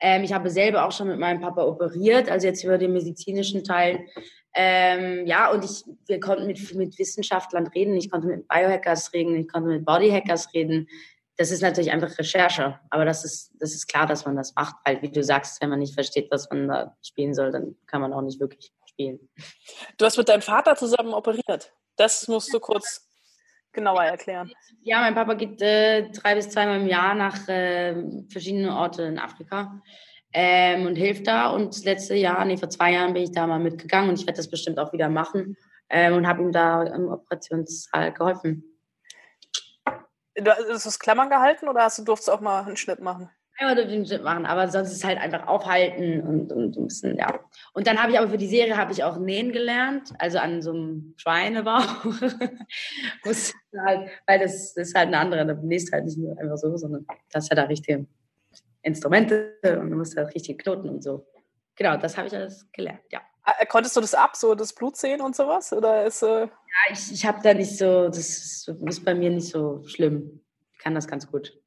Ähm, 0.01 0.23
ich 0.23 0.33
habe 0.33 0.51
selber 0.51 0.87
auch 0.87 0.93
schon 0.93 1.09
mit 1.09 1.19
meinem 1.19 1.41
Papa 1.41 1.65
operiert, 1.65 2.31
also 2.31 2.47
jetzt 2.47 2.63
über 2.65 2.79
den 2.79 2.93
medizinischen 2.93 3.65
Teil. 3.65 4.07
Ähm, 4.55 5.27
ja, 5.27 5.51
und 5.51 5.65
ich, 5.65 5.85
wir 6.07 6.21
konnten 6.21 6.47
mit, 6.47 6.75
mit 6.75 6.99
Wissenschaftlern 6.99 7.67
reden, 7.69 7.95
ich 7.95 8.11
konnte 8.11 8.29
mit 8.29 8.49
Biohackers 8.49 9.13
reden, 9.13 9.37
ich 9.37 9.49
konnte 9.49 9.69
mit 9.69 9.85
Bodyhackers 9.85 10.53
reden. 10.55 10.89
Das 11.39 11.51
ist 11.53 11.63
natürlich 11.63 11.93
einfach 11.93 12.19
Recherche, 12.19 12.79
aber 12.91 13.05
das 13.05 13.25
ist, 13.25 13.53
das 13.61 13.73
ist 13.73 13.87
klar, 13.87 14.07
dass 14.07 14.27
man 14.27 14.37
das 14.37 14.55
macht, 14.55 14.75
weil, 14.85 15.01
wie 15.03 15.09
du 15.09 15.23
sagst, 15.23 15.63
wenn 15.63 15.71
man 15.71 15.79
nicht 15.79 15.95
versteht, 15.95 16.31
was 16.31 16.51
man 16.51 16.69
da 16.69 16.97
spielen 17.01 17.33
soll, 17.33 17.53
dann 17.53 17.77
kann 17.87 18.01
man 18.01 18.13
auch 18.13 18.23
nicht 18.23 18.41
wirklich 18.41 18.73
spielen. 18.87 19.21
Du 19.97 20.05
hast 20.05 20.19
mit 20.19 20.29
deinem 20.29 20.43
Vater 20.43 20.75
zusammen 20.75 21.15
operiert. 21.15 21.73
Das 21.97 22.27
musst 22.29 22.53
du 22.53 22.59
kurz 22.59 23.09
genauer 23.73 24.03
erklären. 24.03 24.51
Ja, 24.83 25.01
mein 25.01 25.15
Papa 25.15 25.35
geht 25.35 25.63
äh, 25.63 26.11
drei 26.11 26.35
bis 26.35 26.51
zweimal 26.51 26.81
im 26.81 26.89
Jahr 26.89 27.15
nach 27.15 27.49
äh, 27.49 27.95
verschiedenen 28.29 28.71
Orten 28.71 29.03
in 29.03 29.19
Afrika 29.19 29.81
ähm, 30.33 30.87
und 30.87 30.97
hilft 30.97 31.27
da. 31.27 31.51
Und 31.51 31.69
das 31.69 31.85
letzte 31.85 32.15
Jahr, 32.15 32.45
nee, 32.45 32.57
vor 32.57 32.71
zwei 32.71 32.93
Jahren 32.93 33.15
bin 33.15 33.23
ich 33.23 33.33
da 33.33 33.47
mal 33.47 33.61
mitgegangen 33.61 34.11
und 34.11 34.19
ich 34.19 34.27
werde 34.27 34.39
das 34.39 34.51
bestimmt 34.51 34.79
auch 34.79 34.93
wieder 34.93 35.09
machen 35.09 35.57
ähm, 35.89 36.15
und 36.15 36.27
habe 36.27 36.43
ihm 36.43 36.53
da 36.53 36.83
im 36.83 37.09
Operationssaal 37.09 38.13
geholfen. 38.13 38.65
Du 40.41 40.51
hast 40.51 40.87
das 40.87 40.99
Klammern 40.99 41.31
gehalten 41.31 41.69
oder 41.69 41.83
hast 41.83 41.99
du 41.99 42.05
durftest 42.05 42.31
auch 42.31 42.41
mal 42.41 42.65
einen 42.65 42.77
Schnitt 42.77 43.01
machen? 43.01 43.31
einmal 43.59 43.75
durch 43.75 43.89
den 43.89 44.07
Schnitt 44.07 44.23
machen, 44.23 44.47
aber 44.47 44.69
sonst 44.69 44.93
ist 44.93 45.05
halt 45.05 45.19
einfach 45.19 45.47
aufhalten 45.47 46.21
und, 46.23 46.53
und 46.53 46.77
ein 46.77 46.85
bisschen, 46.87 47.17
ja. 47.17 47.41
Und 47.73 47.87
dann 47.87 48.01
habe 48.01 48.13
ich 48.13 48.19
aber 48.19 48.31
für 48.31 48.39
die 48.39 48.47
Serie 48.47 48.77
habe 48.77 48.93
ich 48.93 49.03
auch 49.03 49.19
nähen 49.19 49.53
gelernt, 49.53 50.13
also 50.19 50.39
an 50.39 50.63
so 50.63 50.71
einem 50.71 51.15
Schweinebauch. 51.17 52.05
halt, 53.85 54.11
weil 54.27 54.39
das, 54.39 54.75
das, 54.75 54.89
ist 54.89 54.95
halt 54.95 55.09
eine 55.09 55.19
andere, 55.19 55.45
da 55.45 55.55
nähst 55.55 55.93
halt 55.93 56.05
nicht 56.05 56.19
nur 56.19 56.39
einfach 56.39 56.57
so, 56.57 56.77
sondern 56.77 57.05
das 57.33 57.45
ist 57.45 57.51
ja 57.51 57.57
da 57.57 57.65
richtige 57.65 58.07
Instrumente 58.83 59.57
und 59.81 59.91
du 59.91 59.97
musst 59.97 60.17
halt 60.17 60.35
richtig 60.35 60.59
knoten 60.59 60.89
und 60.89 61.03
so. 61.03 61.27
Genau, 61.75 61.97
das 61.97 62.17
habe 62.17 62.29
ich 62.29 62.35
alles 62.35 62.71
gelernt, 62.73 63.03
ja. 63.11 63.21
Ah, 63.49 63.65
konntest 63.65 63.97
du 63.97 64.03
das 64.03 64.13
ab, 64.13 64.37
so 64.37 64.55
das 64.55 64.75
Blut 64.75 64.99
sehen 64.99 65.23
und 65.23 65.35
sowas? 65.35 65.73
Oder 65.73 66.05
ist, 66.05 66.23
äh 66.23 66.43
Ja, 66.43 66.49
ich, 66.91 67.11
ich 67.11 67.25
habe 67.25 67.41
da 67.43 67.55
nicht 67.55 67.79
so, 67.79 68.09
das 68.09 68.69
ist 68.69 69.05
bei 69.07 69.15
mir 69.15 69.31
nicht 69.31 69.49
so 69.49 69.83
schlimm. 69.87 70.45
Ich 70.73 70.79
kann 70.81 70.95
das 70.95 71.09
ganz 71.09 71.31
gut. 71.31 71.59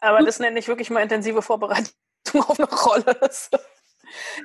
Aber 0.00 0.20
das 0.24 0.38
nenne 0.38 0.58
ich 0.58 0.66
wirklich 0.66 0.88
mal 0.88 1.02
intensive 1.02 1.42
Vorbereitung 1.42 1.92
auf 2.34 2.58
eine 2.58 2.70
Rolle. 2.70 3.20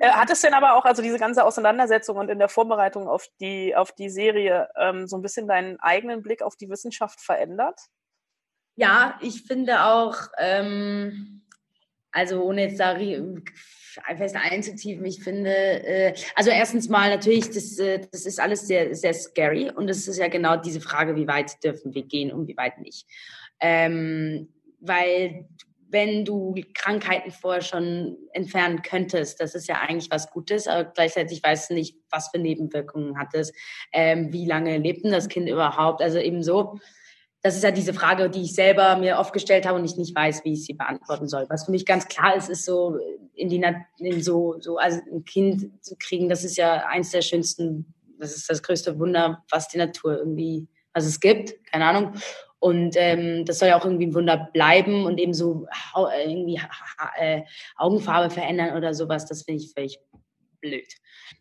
Äh, 0.01 0.09
hat 0.09 0.29
es 0.31 0.41
denn 0.41 0.53
aber 0.53 0.75
auch, 0.75 0.83
also 0.83 1.01
diese 1.01 1.17
ganze 1.17 1.45
Auseinandersetzung 1.45 2.17
und 2.17 2.29
in 2.29 2.39
der 2.39 2.49
Vorbereitung 2.49 3.07
auf 3.07 3.29
die, 3.39 3.73
auf 3.73 3.93
die 3.93 4.09
Serie, 4.09 4.67
ähm, 4.75 5.07
so 5.07 5.15
ein 5.15 5.21
bisschen 5.21 5.47
deinen 5.47 5.79
eigenen 5.79 6.21
Blick 6.23 6.41
auf 6.41 6.57
die 6.57 6.69
Wissenschaft 6.69 7.21
verändert? 7.21 7.79
Ja, 8.75 9.17
ich 9.21 9.43
finde 9.43 9.85
auch, 9.85 10.17
ähm, 10.37 11.45
also 12.11 12.43
ohne 12.43 12.63
jetzt 12.63 12.81
da 12.81 12.91
fest 14.17 14.35
einzutiefen, 14.35 15.05
ich 15.05 15.23
finde, 15.23 15.51
äh, 15.51 16.13
also 16.35 16.49
erstens 16.49 16.89
mal 16.89 17.09
natürlich, 17.09 17.49
das, 17.49 17.77
äh, 17.79 18.01
das 18.11 18.25
ist 18.25 18.39
alles 18.39 18.67
sehr, 18.67 18.95
sehr 18.95 19.13
scary 19.13 19.69
und 19.69 19.89
es 19.89 20.07
ist 20.07 20.17
ja 20.17 20.27
genau 20.27 20.57
diese 20.57 20.81
Frage, 20.81 21.15
wie 21.15 21.27
weit 21.27 21.63
dürfen 21.63 21.93
wir 21.93 22.03
gehen 22.03 22.31
und 22.31 22.47
wie 22.47 22.57
weit 22.57 22.79
nicht. 22.79 23.07
Ähm, 23.59 24.49
weil 24.79 25.47
wenn 25.93 26.25
du 26.25 26.55
Krankheiten 26.73 27.31
vorher 27.31 27.61
schon 27.61 28.17
entfernen 28.33 28.81
könntest, 28.81 29.39
das 29.39 29.53
ist 29.53 29.67
ja 29.67 29.79
eigentlich 29.79 30.09
was 30.09 30.31
Gutes, 30.31 30.67
aber 30.67 30.85
gleichzeitig 30.85 31.41
weißt 31.43 31.69
du 31.69 31.75
nicht, 31.75 31.97
was 32.09 32.29
für 32.29 32.39
Nebenwirkungen 32.39 33.17
hat 33.17 33.33
es, 33.33 33.53
ähm, 33.91 34.33
wie 34.33 34.47
lange 34.47 34.77
lebt 34.79 35.05
denn 35.05 35.11
das 35.11 35.29
Kind 35.29 35.47
überhaupt, 35.47 36.01
also 36.01 36.17
eben 36.17 36.41
so. 36.41 36.79
Das 37.43 37.55
ist 37.55 37.63
ja 37.63 37.71
diese 37.71 37.93
Frage, 37.93 38.29
die 38.29 38.41
ich 38.41 38.55
selber 38.55 38.95
mir 38.95 39.19
oft 39.19 39.33
gestellt 39.33 39.67
habe 39.67 39.77
und 39.77 39.85
ich 39.85 39.97
nicht 39.97 40.15
weiß, 40.15 40.45
wie 40.45 40.53
ich 40.53 40.65
sie 40.65 40.73
beantworten 40.73 41.27
soll. 41.27 41.45
Was 41.49 41.65
für 41.65 41.71
mich 41.71 41.85
ganz 41.85 42.07
klar 42.07 42.35
ist, 42.35 42.49
ist 42.49 42.65
so 42.65 42.97
in 43.35 43.49
die 43.49 43.61
in 43.99 44.23
so 44.23 44.55
so 44.59 44.77
also 44.77 44.99
ein 45.11 45.25
Kind 45.25 45.83
zu 45.83 45.95
kriegen, 45.97 46.29
das 46.29 46.43
ist 46.43 46.55
ja 46.55 46.85
eins 46.87 47.11
der 47.11 47.21
schönsten, 47.21 47.93
das 48.17 48.35
ist 48.35 48.49
das 48.49 48.63
größte 48.63 48.97
Wunder, 48.97 49.43
was 49.51 49.67
die 49.67 49.77
Natur 49.77 50.17
irgendwie, 50.17 50.67
was 50.93 51.05
es 51.05 51.19
gibt, 51.19 51.53
keine 51.65 51.85
Ahnung. 51.85 52.13
Und 52.59 52.95
ähm, 52.95 53.43
das 53.43 53.59
soll 53.59 53.67
ja 53.67 53.77
auch 53.77 53.83
irgendwie 53.83 54.07
ein 54.07 54.15
Wunder 54.15 54.49
bleiben 54.53 55.05
und 55.05 55.17
eben 55.17 55.33
so 55.33 55.67
irgendwie 56.25 56.61
äh, 57.17 57.41
Augenfarbe 57.75 58.33
verändern 58.33 58.77
oder 58.77 58.93
sowas, 58.93 59.25
das 59.25 59.43
finde 59.43 59.61
ich 59.61 59.73
völlig 59.73 59.99
blöd. 60.61 60.87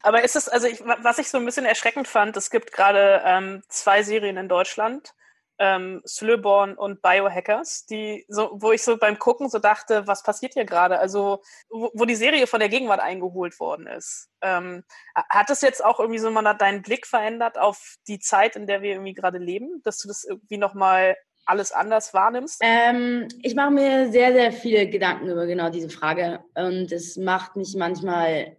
Aber 0.01 0.25
ist 0.25 0.35
es, 0.35 0.49
also 0.49 0.67
ich, 0.67 0.81
was 0.81 1.19
ich 1.19 1.29
so 1.29 1.39
ein 1.39 1.45
bisschen 1.45 1.65
erschreckend 1.65 2.09
fand, 2.09 2.37
es 2.37 2.51
gibt 2.51 2.73
gerade 2.73 3.23
ähm, 3.25 3.63
zwei 3.69 4.03
Serien 4.03 4.37
in 4.37 4.49
Deutschland, 4.49 5.15
ähm, 5.59 6.03
Slöborn 6.07 6.75
und 6.75 7.03
Biohackers, 7.03 7.87
die 7.87 8.25
so, 8.29 8.51
wo 8.55 8.73
ich 8.73 8.83
so 8.83 8.97
beim 8.97 9.19
Gucken 9.19 9.49
so 9.49 9.59
dachte, 9.59 10.07
was 10.07 10.23
passiert 10.23 10.55
hier 10.55 10.65
gerade? 10.65 10.99
Also, 10.99 11.43
wo, 11.69 11.91
wo, 11.95 12.05
die 12.05 12.15
Serie 12.15 12.47
von 12.47 12.61
der 12.61 12.69
Gegenwart 12.69 13.01
eingeholt 13.01 13.59
worden 13.61 13.87
ist. 13.87 14.29
Ähm, 14.41 14.85
hat 15.15 15.51
es 15.51 15.61
jetzt 15.61 15.85
auch 15.85 16.01
irgendwie 16.01 16.19
so 16.19 16.31
mal 16.31 16.55
deinen 16.55 16.83
Blick 16.83 17.07
verändert 17.07 17.59
auf 17.59 17.97
die 18.09 18.19
Zeit, 18.19 18.57
in 18.57 18.67
der 18.67 18.83
wir 18.83 18.91
irgendwie 18.93 19.15
gerade 19.15 19.39
leben, 19.39 19.83
dass 19.85 19.99
du 19.99 20.09
das 20.09 20.25
irgendwie 20.25 20.59
nochmal 20.59 21.17
alles 21.45 21.73
anders 21.73 22.15
wahrnimmst? 22.15 22.61
Ähm, 22.63 23.29
ich 23.43 23.55
mache 23.55 23.71
mir 23.71 24.11
sehr, 24.11 24.33
sehr 24.33 24.53
viele 24.53 24.89
Gedanken 24.89 25.29
über 25.29 25.47
genau 25.47 25.71
diese 25.71 25.91
Frage 25.91 26.41
und 26.55 26.93
es 26.93 27.17
macht 27.17 27.57
mich 27.57 27.75
manchmal 27.77 28.57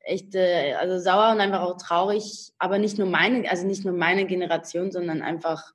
echt 0.00 0.34
äh, 0.34 0.74
also 0.74 0.98
sauer 0.98 1.32
und 1.32 1.40
einfach 1.40 1.62
auch 1.62 1.76
traurig, 1.76 2.52
aber 2.58 2.78
nicht 2.78 2.98
nur 2.98 3.08
meine, 3.08 3.48
also 3.50 3.66
nicht 3.66 3.84
nur 3.84 3.94
meine 3.94 4.26
Generation, 4.26 4.92
sondern 4.92 5.22
einfach 5.22 5.72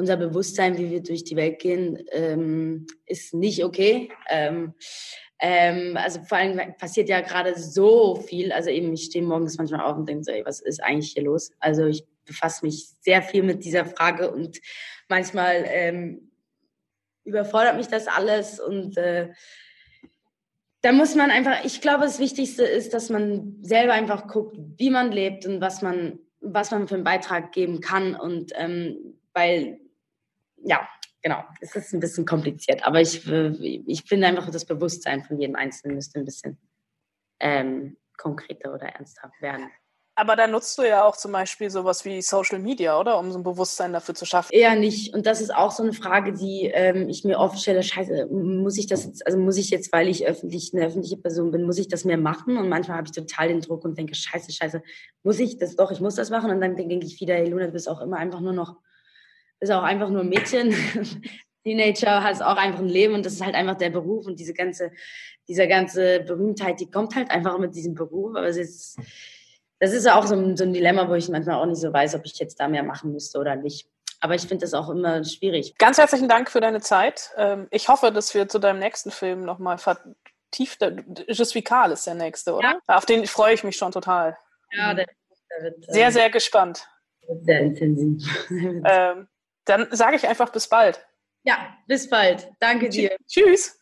unser 0.00 0.16
Bewusstsein, 0.16 0.78
wie 0.78 0.90
wir 0.90 1.02
durch 1.02 1.24
die 1.24 1.36
Welt 1.36 1.58
gehen, 1.58 2.02
ähm, 2.10 2.86
ist 3.06 3.34
nicht 3.34 3.62
okay. 3.62 4.10
Ähm, 4.28 4.74
ähm, 5.38 5.96
also 5.96 6.22
vor 6.22 6.38
allem 6.38 6.74
passiert 6.76 7.08
ja 7.08 7.20
gerade 7.20 7.58
so 7.58 8.16
viel. 8.16 8.50
Also 8.50 8.70
eben, 8.70 8.92
ich 8.92 9.04
stehe 9.04 9.24
morgens 9.24 9.58
manchmal 9.58 9.82
auf 9.82 9.96
und 9.96 10.08
denke 10.08 10.24
so, 10.24 10.32
ey, 10.32 10.44
was 10.44 10.60
ist 10.60 10.82
eigentlich 10.82 11.12
hier 11.12 11.24
los? 11.24 11.52
Also 11.60 11.86
ich 11.86 12.04
befasse 12.24 12.64
mich 12.64 12.88
sehr 13.00 13.22
viel 13.22 13.42
mit 13.42 13.64
dieser 13.64 13.84
Frage 13.84 14.30
und 14.30 14.58
manchmal 15.08 15.64
ähm, 15.66 16.30
überfordert 17.24 17.76
mich 17.76 17.88
das 17.88 18.06
alles 18.06 18.58
und 18.58 18.96
äh, 18.96 19.28
da 20.82 20.92
muss 20.92 21.14
man 21.14 21.30
einfach, 21.30 21.62
ich 21.64 21.82
glaube, 21.82 22.04
das 22.04 22.18
Wichtigste 22.18 22.64
ist, 22.64 22.94
dass 22.94 23.10
man 23.10 23.58
selber 23.60 23.92
einfach 23.92 24.26
guckt, 24.28 24.56
wie 24.78 24.88
man 24.88 25.12
lebt 25.12 25.44
und 25.44 25.60
was 25.60 25.82
man, 25.82 26.18
was 26.40 26.70
man 26.70 26.88
für 26.88 26.94
einen 26.94 27.04
Beitrag 27.04 27.52
geben 27.52 27.82
kann 27.82 28.14
und 28.14 28.52
ähm, 28.56 29.18
weil 29.34 29.78
ja, 30.64 30.88
genau. 31.22 31.44
Es 31.60 31.74
ist 31.76 31.92
ein 31.92 32.00
bisschen 32.00 32.26
kompliziert, 32.26 32.84
aber 32.84 33.00
ich, 33.00 33.26
ich 33.26 34.02
finde 34.04 34.26
einfach, 34.26 34.50
das 34.50 34.64
Bewusstsein 34.64 35.24
von 35.24 35.38
jedem 35.38 35.56
Einzelnen 35.56 35.96
müsste 35.96 36.18
ein 36.18 36.24
bisschen 36.24 36.58
ähm, 37.40 37.96
konkreter 38.16 38.74
oder 38.74 38.86
ernsthaft 38.86 39.40
werden. 39.40 39.70
Aber 40.16 40.36
da 40.36 40.46
nutzt 40.46 40.76
du 40.76 40.82
ja 40.82 41.04
auch 41.04 41.16
zum 41.16 41.32
Beispiel 41.32 41.70
sowas 41.70 42.04
wie 42.04 42.20
Social 42.20 42.58
Media, 42.58 43.00
oder? 43.00 43.18
Um 43.18 43.32
so 43.32 43.38
ein 43.38 43.42
Bewusstsein 43.42 43.94
dafür 43.94 44.14
zu 44.14 44.26
schaffen. 44.26 44.50
Eher 44.52 44.74
nicht. 44.74 45.14
Und 45.14 45.24
das 45.24 45.40
ist 45.40 45.54
auch 45.54 45.70
so 45.70 45.82
eine 45.82 45.94
Frage, 45.94 46.34
die 46.34 46.66
ähm, 46.66 47.08
ich 47.08 47.24
mir 47.24 47.38
oft 47.38 47.58
stelle. 47.58 47.82
Scheiße, 47.82 48.26
muss 48.26 48.76
ich 48.76 48.86
das 48.86 49.06
jetzt, 49.06 49.26
also 49.26 49.38
muss 49.38 49.56
ich 49.56 49.70
jetzt, 49.70 49.90
weil 49.94 50.08
ich 50.08 50.26
öffentlich, 50.26 50.74
eine 50.74 50.84
öffentliche 50.84 51.16
Person 51.16 51.52
bin, 51.52 51.64
muss 51.64 51.78
ich 51.78 51.88
das 51.88 52.04
mehr 52.04 52.18
machen? 52.18 52.58
Und 52.58 52.68
manchmal 52.68 52.98
habe 52.98 53.06
ich 53.06 53.12
total 53.12 53.48
den 53.48 53.62
Druck 53.62 53.82
und 53.86 53.96
denke, 53.96 54.14
scheiße, 54.14 54.52
scheiße, 54.52 54.82
muss 55.22 55.38
ich 55.38 55.56
das 55.56 55.76
doch, 55.76 55.90
ich 55.90 56.00
muss 56.00 56.16
das 56.16 56.28
machen. 56.28 56.50
Und 56.50 56.60
dann 56.60 56.76
denke 56.76 57.06
ich 57.06 57.18
wieder, 57.18 57.34
hey 57.34 57.48
Luna, 57.48 57.66
du 57.66 57.72
bist 57.72 57.88
auch 57.88 58.02
immer 58.02 58.18
einfach 58.18 58.40
nur 58.40 58.52
noch, 58.52 58.76
bist 59.60 59.70
auch 59.72 59.82
einfach 59.82 60.08
nur 60.08 60.22
ein 60.22 60.28
Mädchen. 60.28 60.74
Teenager 61.62 62.22
hast 62.22 62.42
auch 62.42 62.56
einfach 62.56 62.80
ein 62.80 62.88
Leben 62.88 63.14
und 63.14 63.26
das 63.26 63.34
ist 63.34 63.44
halt 63.44 63.54
einfach 63.54 63.76
der 63.76 63.90
Beruf 63.90 64.26
und 64.26 64.40
diese 64.40 64.54
ganze, 64.54 64.92
diese 65.46 65.68
ganze 65.68 66.20
Berühmtheit, 66.20 66.80
die 66.80 66.90
kommt 66.90 67.14
halt 67.14 67.30
einfach 67.30 67.58
mit 67.58 67.74
diesem 67.74 67.94
Beruf. 67.94 68.34
Aber 68.34 68.46
es 68.46 68.56
ist, 68.56 68.98
das 69.78 69.92
ist 69.92 70.06
ja 70.06 70.18
auch 70.18 70.26
so 70.26 70.34
ein, 70.34 70.56
so 70.56 70.64
ein 70.64 70.72
Dilemma, 70.72 71.08
wo 71.08 71.14
ich 71.14 71.28
manchmal 71.28 71.56
auch 71.56 71.66
nicht 71.66 71.80
so 71.80 71.92
weiß, 71.92 72.14
ob 72.14 72.24
ich 72.24 72.38
jetzt 72.38 72.58
da 72.60 72.68
mehr 72.68 72.82
machen 72.82 73.12
müsste 73.12 73.38
oder 73.38 73.56
nicht. 73.56 73.86
Aber 74.20 74.34
ich 74.34 74.42
finde 74.42 74.64
das 74.64 74.74
auch 74.74 74.90
immer 74.90 75.24
schwierig. 75.24 75.76
Ganz 75.78 75.98
herzlichen 75.98 76.28
Dank 76.28 76.50
für 76.50 76.60
deine 76.60 76.80
Zeit. 76.80 77.30
Ähm, 77.36 77.68
ich 77.70 77.88
hoffe, 77.88 78.12
dass 78.12 78.34
wir 78.34 78.48
zu 78.48 78.58
deinem 78.58 78.78
nächsten 78.78 79.10
Film 79.10 79.44
nochmal 79.44 79.78
vertieft. 79.78 80.80
Je 80.80 81.34
suis 81.34 81.64
Karl 81.64 81.92
ist 81.92 82.06
der 82.06 82.14
nächste, 82.14 82.54
oder? 82.54 82.78
Ja. 82.86 82.96
Auf 82.96 83.06
den 83.06 83.26
freue 83.26 83.54
ich 83.54 83.64
mich 83.64 83.76
schon 83.76 83.92
total. 83.92 84.36
Ja, 84.72 84.94
der, 84.94 85.06
der 85.06 85.64
wird. 85.64 85.84
Sehr, 85.86 86.06
ähm, 86.06 86.12
sehr 86.12 86.30
gespannt. 86.30 86.86
Sehr 87.44 87.60
intensiv. 87.60 88.46
ähm, 88.50 89.28
dann 89.70 89.88
sage 89.90 90.16
ich 90.16 90.26
einfach 90.26 90.50
bis 90.50 90.68
bald. 90.68 91.00
Ja, 91.44 91.56
bis 91.86 92.08
bald. 92.08 92.48
Danke 92.60 92.88
dir. 92.88 93.16
Tschüss. 93.26 93.80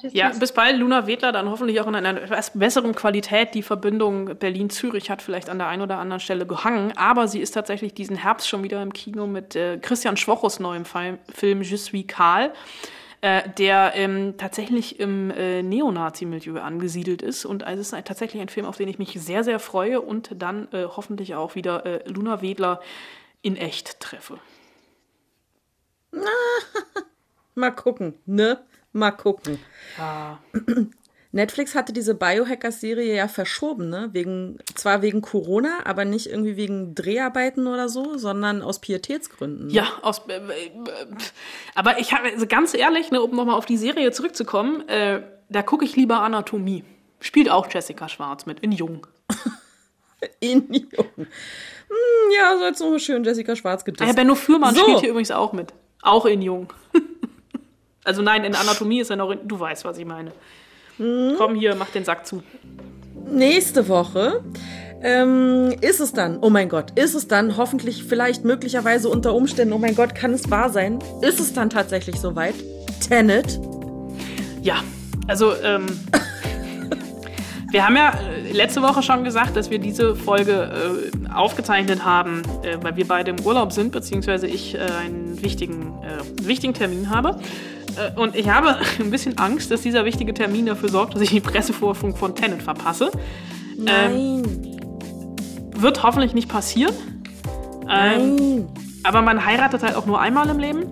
Tschüss, 0.00 0.12
ja, 0.12 0.28
tschüss. 0.28 0.40
bis 0.40 0.52
bald. 0.52 0.76
Luna 0.76 1.06
Wedler 1.06 1.32
dann 1.32 1.50
hoffentlich 1.50 1.80
auch 1.80 1.86
in 1.86 1.94
einer 1.94 2.20
etwas 2.20 2.52
besseren 2.58 2.94
Qualität. 2.94 3.54
Die 3.54 3.62
Verbindung 3.62 4.36
Berlin-Zürich 4.38 5.10
hat 5.10 5.22
vielleicht 5.22 5.48
an 5.48 5.58
der 5.58 5.68
einen 5.68 5.82
oder 5.82 5.96
anderen 5.98 6.20
Stelle 6.20 6.46
gehangen, 6.46 6.92
aber 6.96 7.28
sie 7.28 7.40
ist 7.40 7.52
tatsächlich 7.52 7.94
diesen 7.94 8.16
Herbst 8.16 8.46
schon 8.46 8.62
wieder 8.62 8.82
im 8.82 8.92
Kino 8.92 9.26
mit 9.26 9.56
äh, 9.56 9.78
Christian 9.78 10.18
Schwochus 10.18 10.60
neuem 10.60 10.84
Film 10.84 11.62
Je 11.62 11.76
suis 11.76 12.06
Karl. 12.06 12.52
Äh, 13.20 13.50
der 13.58 13.94
ähm, 13.96 14.36
tatsächlich 14.36 15.00
im 15.00 15.32
äh, 15.32 15.60
Neonazi-Milieu 15.64 16.60
angesiedelt 16.60 17.20
ist. 17.20 17.44
Und 17.44 17.64
also 17.64 17.80
es 17.80 17.88
ist 17.88 17.94
ein, 17.94 18.04
tatsächlich 18.04 18.40
ein 18.40 18.48
Film, 18.48 18.64
auf 18.64 18.76
den 18.76 18.86
ich 18.86 19.00
mich 19.00 19.14
sehr, 19.14 19.42
sehr 19.42 19.58
freue 19.58 20.00
und 20.00 20.30
dann 20.40 20.68
äh, 20.70 20.84
hoffentlich 20.84 21.34
auch 21.34 21.56
wieder 21.56 21.84
äh, 21.84 22.08
Luna 22.08 22.42
Wedler 22.42 22.80
in 23.42 23.56
echt 23.56 23.98
treffe. 23.98 24.38
Mal 27.54 27.70
gucken, 27.70 28.14
ne? 28.26 28.60
Mal 28.92 29.10
gucken. 29.10 29.58
Ja. 29.98 30.38
Netflix 31.30 31.74
hatte 31.74 31.92
diese 31.92 32.14
Biohacker-Serie 32.14 33.14
ja 33.14 33.28
verschoben, 33.28 33.90
ne? 33.90 34.08
Wegen, 34.12 34.58
zwar 34.74 35.02
wegen 35.02 35.20
Corona, 35.20 35.80
aber 35.84 36.04
nicht 36.04 36.26
irgendwie 36.26 36.56
wegen 36.56 36.94
Dreharbeiten 36.94 37.66
oder 37.66 37.88
so, 37.88 38.16
sondern 38.16 38.62
aus 38.62 38.80
Pietätsgründen. 38.80 39.68
Ja, 39.68 39.88
aus. 40.02 40.22
Äh, 40.28 40.36
äh, 40.36 40.70
aber 41.74 41.98
ich 41.98 42.12
habe, 42.12 42.28
also 42.32 42.46
ganz 42.46 42.72
ehrlich, 42.74 43.10
ne, 43.10 43.20
um 43.20 43.36
nochmal 43.36 43.56
auf 43.56 43.66
die 43.66 43.76
Serie 43.76 44.10
zurückzukommen, 44.10 44.88
äh, 44.88 45.22
da 45.50 45.62
gucke 45.62 45.84
ich 45.84 45.96
lieber 45.96 46.22
Anatomie. 46.22 46.84
Spielt 47.20 47.50
auch 47.50 47.66
Jessica 47.70 48.08
Schwarz 48.08 48.46
mit, 48.46 48.60
in 48.60 48.72
Jung. 48.72 49.06
in 50.40 50.72
Jung. 50.72 51.06
Hm, 51.16 51.26
ja, 52.36 52.56
so 52.56 52.64
jetzt 52.64 52.80
noch 52.80 52.98
schön 52.98 53.22
Jessica 53.22 53.54
Schwarz 53.54 53.84
gedisst. 53.84 54.02
Ah, 54.02 54.06
ja, 54.06 54.12
Benno 54.14 54.34
Fürmann 54.34 54.74
so. 54.74 54.82
spielt 54.82 55.00
hier 55.00 55.10
übrigens 55.10 55.30
auch 55.30 55.52
mit. 55.52 55.74
Auch 56.02 56.26
in 56.26 56.42
Jung. 56.42 56.72
Also 58.04 58.22
nein, 58.22 58.42
in 58.42 58.54
Anatomie 58.54 59.00
ist 59.00 59.10
er 59.10 59.16
noch 59.16 59.30
in, 59.30 59.46
Du 59.46 59.60
weißt, 59.60 59.84
was 59.84 59.98
ich 59.98 60.06
meine. 60.06 60.32
Hm. 60.96 61.34
Komm 61.36 61.54
hier, 61.54 61.74
mach 61.74 61.90
den 61.90 62.06
Sack 62.06 62.26
zu. 62.26 62.42
Nächste 63.30 63.86
Woche 63.86 64.42
ähm, 65.02 65.74
ist 65.80 66.00
es 66.00 66.12
dann, 66.12 66.38
oh 66.40 66.50
mein 66.50 66.68
Gott, 66.68 66.98
ist 66.98 67.14
es 67.14 67.28
dann 67.28 67.56
hoffentlich, 67.56 68.04
vielleicht, 68.04 68.44
möglicherweise 68.44 69.08
unter 69.08 69.34
Umständen, 69.34 69.74
oh 69.74 69.78
mein 69.78 69.94
Gott, 69.94 70.14
kann 70.14 70.32
es 70.32 70.50
wahr 70.50 70.70
sein? 70.70 70.98
Ist 71.20 71.38
es 71.38 71.52
dann 71.52 71.70
tatsächlich 71.70 72.16
soweit? 72.16 72.54
Tenet? 73.06 73.60
Ja, 74.62 74.82
also 75.26 75.54
ähm, 75.62 75.86
wir 77.70 77.84
haben 77.84 77.96
ja 77.96 78.10
äh, 78.10 78.52
letzte 78.52 78.82
Woche 78.82 79.02
schon 79.02 79.24
gesagt, 79.24 79.56
dass 79.56 79.70
wir 79.70 79.78
diese 79.78 80.16
Folge 80.16 81.10
äh, 81.12 81.32
aufgezeichnet 81.32 82.04
haben, 82.04 82.42
äh, 82.62 82.78
weil 82.82 82.96
wir 82.96 83.06
beide 83.06 83.30
im 83.30 83.40
Urlaub 83.44 83.72
sind, 83.72 83.92
beziehungsweise 83.92 84.46
ich 84.46 84.74
äh, 84.74 84.78
einen 84.78 85.42
wichtigen, 85.42 85.94
äh, 86.02 86.46
wichtigen 86.46 86.74
Termin 86.74 87.10
habe. 87.10 87.40
Äh, 87.96 88.18
und 88.18 88.34
ich 88.36 88.48
habe 88.48 88.76
ein 88.98 89.10
bisschen 89.10 89.36
Angst, 89.38 89.70
dass 89.70 89.82
dieser 89.82 90.04
wichtige 90.04 90.32
Termin 90.32 90.66
dafür 90.66 90.88
sorgt, 90.88 91.14
dass 91.14 91.22
ich 91.22 91.30
die 91.30 91.40
Pressevorfunk 91.40 92.16
von 92.16 92.34
Tenet 92.34 92.62
verpasse. 92.62 93.10
Nein. 93.76 94.12
Ähm, 94.12 94.42
wird 95.76 96.02
hoffentlich 96.02 96.34
nicht 96.34 96.48
passieren. 96.48 96.94
Ähm, 97.88 98.36
Nein. 98.36 98.68
Aber 99.04 99.22
man 99.22 99.44
heiratet 99.44 99.82
halt 99.82 99.94
auch 99.94 100.06
nur 100.06 100.20
einmal 100.20 100.48
im 100.48 100.58
Leben. 100.58 100.84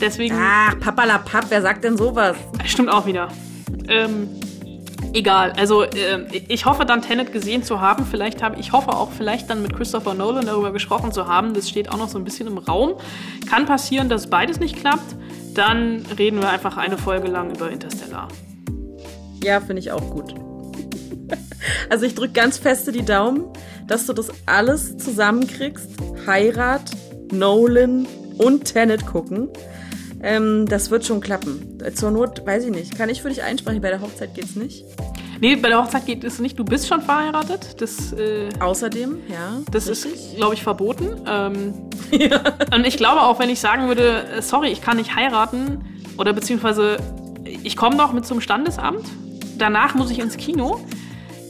Deswegen. 0.00 0.36
Ach, 0.38 0.78
papalapap, 0.80 1.46
wer 1.50 1.62
sagt 1.62 1.84
denn 1.84 1.96
sowas? 1.96 2.36
Stimmt 2.64 2.90
auch 2.90 3.06
wieder. 3.06 3.28
Ähm, 3.88 4.28
egal. 5.12 5.52
Also 5.56 5.82
äh, 5.82 6.24
ich 6.48 6.66
hoffe 6.66 6.84
dann 6.84 7.02
Tenet 7.02 7.32
gesehen 7.32 7.62
zu 7.62 7.80
haben. 7.80 8.06
Vielleicht 8.06 8.42
habe 8.42 8.58
ich 8.58 8.72
hoffe 8.72 8.90
auch 8.90 9.10
vielleicht 9.10 9.50
dann 9.50 9.62
mit 9.62 9.74
Christopher 9.74 10.14
Nolan 10.14 10.46
darüber 10.46 10.72
gesprochen 10.72 11.12
zu 11.12 11.26
haben. 11.26 11.54
Das 11.54 11.68
steht 11.68 11.90
auch 11.90 11.98
noch 11.98 12.08
so 12.08 12.18
ein 12.18 12.24
bisschen 12.24 12.46
im 12.46 12.58
Raum. 12.58 12.94
Kann 13.48 13.66
passieren, 13.66 14.08
dass 14.08 14.28
beides 14.28 14.60
nicht 14.60 14.76
klappt. 14.76 15.16
Dann 15.54 16.04
reden 16.18 16.40
wir 16.40 16.48
einfach 16.48 16.76
eine 16.76 16.96
Folge 16.96 17.28
lang 17.28 17.54
über 17.54 17.70
Interstellar. 17.70 18.28
Ja, 19.42 19.60
finde 19.60 19.80
ich 19.80 19.92
auch 19.92 20.10
gut. 20.10 20.34
Also 21.88 22.06
ich 22.06 22.16
drücke 22.16 22.32
ganz 22.32 22.58
feste 22.58 22.90
die 22.90 23.04
Daumen, 23.04 23.44
dass 23.86 24.06
du 24.06 24.12
das 24.12 24.30
alles 24.46 24.96
zusammenkriegst. 24.96 25.90
Heirat, 26.26 26.90
Nolan 27.30 28.06
und 28.38 28.64
Tenet 28.64 29.06
gucken. 29.06 29.48
Ähm, 30.22 30.66
das 30.68 30.90
wird 30.90 31.04
schon 31.04 31.20
klappen. 31.20 31.78
Zur 31.94 32.10
Not, 32.10 32.46
weiß 32.46 32.64
ich 32.66 32.70
nicht. 32.70 32.96
Kann 32.96 33.08
ich 33.08 33.22
für 33.22 33.28
dich 33.28 33.42
einsprechen? 33.42 33.80
Bei 33.82 33.88
der 33.90 34.00
Hochzeit 34.00 34.34
geht's 34.34 34.54
nicht? 34.54 34.84
Nee, 35.40 35.56
bei 35.56 35.68
der 35.68 35.82
Hochzeit 35.82 36.06
geht 36.06 36.22
es 36.22 36.38
nicht. 36.38 36.56
Du 36.58 36.64
bist 36.64 36.86
schon 36.86 37.02
verheiratet. 37.02 37.80
Das, 37.80 38.12
äh, 38.12 38.48
Außerdem, 38.60 39.18
ja. 39.28 39.60
Das 39.72 39.88
richtig. 39.88 40.14
ist, 40.14 40.36
glaube 40.36 40.54
ich, 40.54 40.62
verboten. 40.62 41.20
Ähm, 41.26 41.74
ja. 42.12 42.40
Und 42.72 42.86
ich 42.86 42.96
glaube 42.96 43.22
auch, 43.22 43.40
wenn 43.40 43.50
ich 43.50 43.58
sagen 43.58 43.88
würde, 43.88 44.24
äh, 44.36 44.42
sorry, 44.42 44.68
ich 44.68 44.80
kann 44.80 44.98
nicht 44.98 45.16
heiraten 45.16 45.84
oder 46.16 46.32
beziehungsweise 46.32 46.98
ich 47.44 47.76
komme 47.76 47.96
noch 47.96 48.12
mit 48.12 48.24
zum 48.24 48.40
Standesamt, 48.40 49.04
danach 49.58 49.94
muss 49.94 50.12
ich 50.12 50.20
ins 50.20 50.36
Kino, 50.36 50.80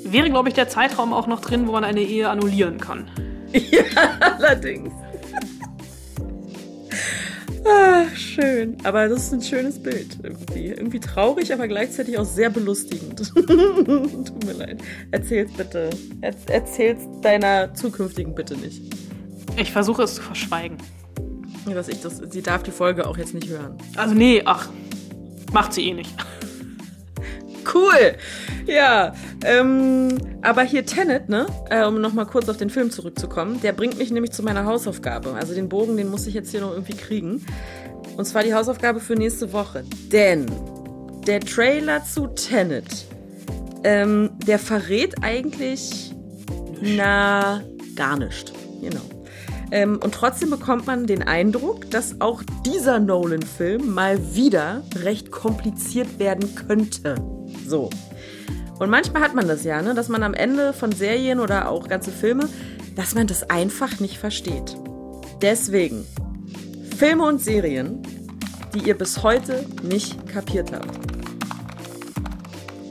wäre, 0.04 0.30
glaube 0.30 0.48
ich, 0.48 0.54
der 0.54 0.68
Zeitraum 0.68 1.12
auch 1.12 1.26
noch 1.26 1.40
drin, 1.40 1.66
wo 1.66 1.72
man 1.72 1.84
eine 1.84 2.00
Ehe 2.00 2.28
annullieren 2.28 2.78
kann. 2.78 3.10
Ja, 3.52 3.82
allerdings. 4.38 4.90
Ah, 7.64 8.06
schön. 8.16 8.76
Aber 8.84 9.08
das 9.08 9.24
ist 9.24 9.32
ein 9.32 9.42
schönes 9.42 9.80
Bild 9.80 10.18
irgendwie. 10.22 10.68
Irgendwie 10.68 11.00
traurig, 11.00 11.52
aber 11.52 11.68
gleichzeitig 11.68 12.18
auch 12.18 12.24
sehr 12.24 12.50
belustigend. 12.50 13.18
Tut 13.34 14.44
mir 14.44 14.52
leid. 14.52 14.82
Erzähl's 15.10 15.52
bitte. 15.52 15.90
Er 16.20 16.34
erzähl's 16.48 17.02
deiner 17.20 17.74
zukünftigen 17.74 18.34
bitte 18.34 18.56
nicht. 18.56 18.82
Ich 19.56 19.70
versuche 19.70 20.02
es 20.02 20.14
zu 20.16 20.22
verschweigen. 20.22 20.78
Dass 21.66 21.88
ich 21.88 22.00
das, 22.00 22.20
sie 22.30 22.42
darf 22.42 22.64
die 22.64 22.72
Folge 22.72 23.06
auch 23.06 23.16
jetzt 23.16 23.34
nicht 23.34 23.48
hören. 23.48 23.78
Also 23.96 24.14
nee, 24.14 24.42
ach, 24.44 24.68
macht 25.52 25.72
sie 25.72 25.86
eh 25.88 25.94
nicht. 25.94 26.12
Cool. 27.72 28.16
Ja, 28.66 29.14
ähm, 29.44 30.18
aber 30.42 30.62
hier 30.62 30.84
Tenet, 30.84 31.28
ne, 31.28 31.46
äh, 31.70 31.84
um 31.84 32.00
nochmal 32.00 32.26
kurz 32.26 32.48
auf 32.48 32.56
den 32.56 32.70
Film 32.70 32.90
zurückzukommen, 32.90 33.60
der 33.60 33.72
bringt 33.72 33.98
mich 33.98 34.10
nämlich 34.10 34.32
zu 34.32 34.42
meiner 34.42 34.64
Hausaufgabe. 34.64 35.34
Also 35.34 35.54
den 35.54 35.68
Bogen, 35.68 35.96
den 35.96 36.10
muss 36.10 36.26
ich 36.26 36.34
jetzt 36.34 36.50
hier 36.50 36.60
noch 36.60 36.72
irgendwie 36.72 36.96
kriegen. 36.96 37.44
Und 38.16 38.24
zwar 38.24 38.42
die 38.42 38.54
Hausaufgabe 38.54 39.00
für 39.00 39.14
nächste 39.14 39.52
Woche. 39.52 39.84
Denn 40.10 40.46
der 41.26 41.40
Trailer 41.40 42.04
zu 42.04 42.26
Tenet, 42.28 43.06
ähm, 43.84 44.30
der 44.46 44.58
verrät 44.58 45.14
eigentlich, 45.22 46.12
na, 46.80 47.62
gar 47.94 48.18
nichts. 48.18 48.52
Genau. 48.80 49.00
Ähm, 49.70 49.98
und 50.02 50.12
trotzdem 50.12 50.50
bekommt 50.50 50.86
man 50.86 51.06
den 51.06 51.22
Eindruck, 51.22 51.90
dass 51.90 52.20
auch 52.20 52.42
dieser 52.66 53.00
Nolan-Film 53.00 53.94
mal 53.94 54.34
wieder 54.34 54.82
recht 54.96 55.30
kompliziert 55.30 56.18
werden 56.18 56.54
könnte. 56.54 57.14
So. 57.66 57.90
Und 58.78 58.90
manchmal 58.90 59.22
hat 59.22 59.34
man 59.34 59.46
das 59.46 59.64
ja, 59.64 59.80
ne? 59.82 59.94
dass 59.94 60.08
man 60.08 60.22
am 60.22 60.34
Ende 60.34 60.72
von 60.72 60.92
Serien 60.92 61.40
oder 61.40 61.68
auch 61.68 61.88
ganze 61.88 62.10
Filme, 62.10 62.48
dass 62.96 63.14
man 63.14 63.26
das 63.26 63.48
einfach 63.48 64.00
nicht 64.00 64.18
versteht. 64.18 64.76
Deswegen, 65.40 66.06
Filme 66.98 67.24
und 67.24 67.40
Serien, 67.40 68.02
die 68.74 68.88
ihr 68.88 68.96
bis 68.96 69.22
heute 69.22 69.64
nicht 69.82 70.26
kapiert 70.28 70.72
habt. 70.72 71.12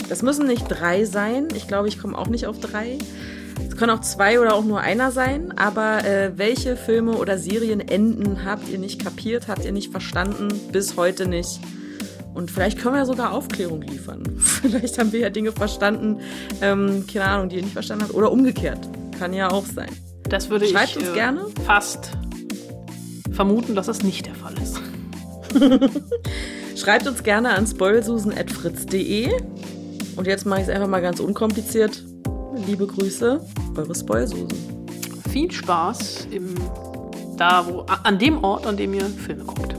Das 0.09 0.21
müssen 0.21 0.47
nicht 0.47 0.65
drei 0.67 1.05
sein. 1.05 1.47
Ich 1.55 1.67
glaube, 1.67 1.87
ich 1.87 1.97
komme 1.97 2.17
auch 2.17 2.27
nicht 2.27 2.45
auf 2.45 2.59
drei. 2.59 2.97
können 3.77 3.91
auch 3.91 4.01
zwei 4.01 4.39
oder 4.39 4.53
auch 4.53 4.65
nur 4.65 4.81
einer 4.81 5.11
sein, 5.11 5.57
aber 5.57 6.03
äh, 6.03 6.37
welche 6.37 6.75
Filme 6.75 7.13
oder 7.13 7.37
Serienenden 7.37 8.43
habt 8.43 8.67
ihr 8.69 8.77
nicht 8.77 9.03
kapiert, 9.03 9.47
habt 9.47 9.63
ihr 9.65 9.71
nicht 9.71 9.91
verstanden, 9.91 10.49
bis 10.71 10.97
heute 10.97 11.27
nicht? 11.27 11.61
Und 12.33 12.49
vielleicht 12.49 12.79
können 12.79 12.95
wir 12.95 13.05
sogar 13.05 13.33
Aufklärung 13.33 13.81
liefern. 13.81 14.23
Vielleicht 14.39 14.97
haben 14.97 15.11
wir 15.11 15.19
ja 15.19 15.29
Dinge 15.29 15.51
verstanden, 15.51 16.21
ähm, 16.61 17.05
keine 17.11 17.25
Ahnung, 17.25 17.49
die 17.49 17.57
ihr 17.57 17.61
nicht 17.61 17.73
verstanden 17.73 18.05
habt. 18.05 18.13
Oder 18.13 18.31
umgekehrt. 18.31 18.79
Kann 19.19 19.33
ja 19.33 19.51
auch 19.51 19.65
sein. 19.65 19.89
Das 20.29 20.49
würde 20.49 20.65
Schreibt 20.65 20.91
ich 20.91 20.97
uns 20.97 21.09
äh, 21.09 21.13
gerne. 21.13 21.45
fast 21.65 22.11
vermuten, 23.31 23.75
dass 23.75 23.87
das 23.87 24.01
nicht 24.03 24.25
der 24.27 24.35
Fall 24.35 24.53
ist. 24.61 24.79
Schreibt 26.81 27.07
uns 27.07 27.23
gerne 27.23 27.49
an 27.49 27.67
spoilsusen.fritz.de. 27.67 29.29
Und 30.15 30.27
jetzt 30.27 30.45
mache 30.45 30.61
ich 30.61 30.67
es 30.67 30.73
einfach 30.73 30.87
mal 30.87 31.01
ganz 31.01 31.19
unkompliziert. 31.19 32.03
Liebe 32.65 32.87
Grüße, 32.87 33.41
eure 33.75 33.95
Spoilsusen. 33.95 34.47
Viel 35.29 35.51
Spaß 35.51 36.27
im, 36.31 36.55
da, 37.37 37.65
wo, 37.67 37.81
an 37.81 38.19
dem 38.19 38.43
Ort, 38.43 38.65
an 38.65 38.77
dem 38.77 38.93
ihr 38.93 39.05
Filme 39.05 39.43
guckt. 39.43 39.70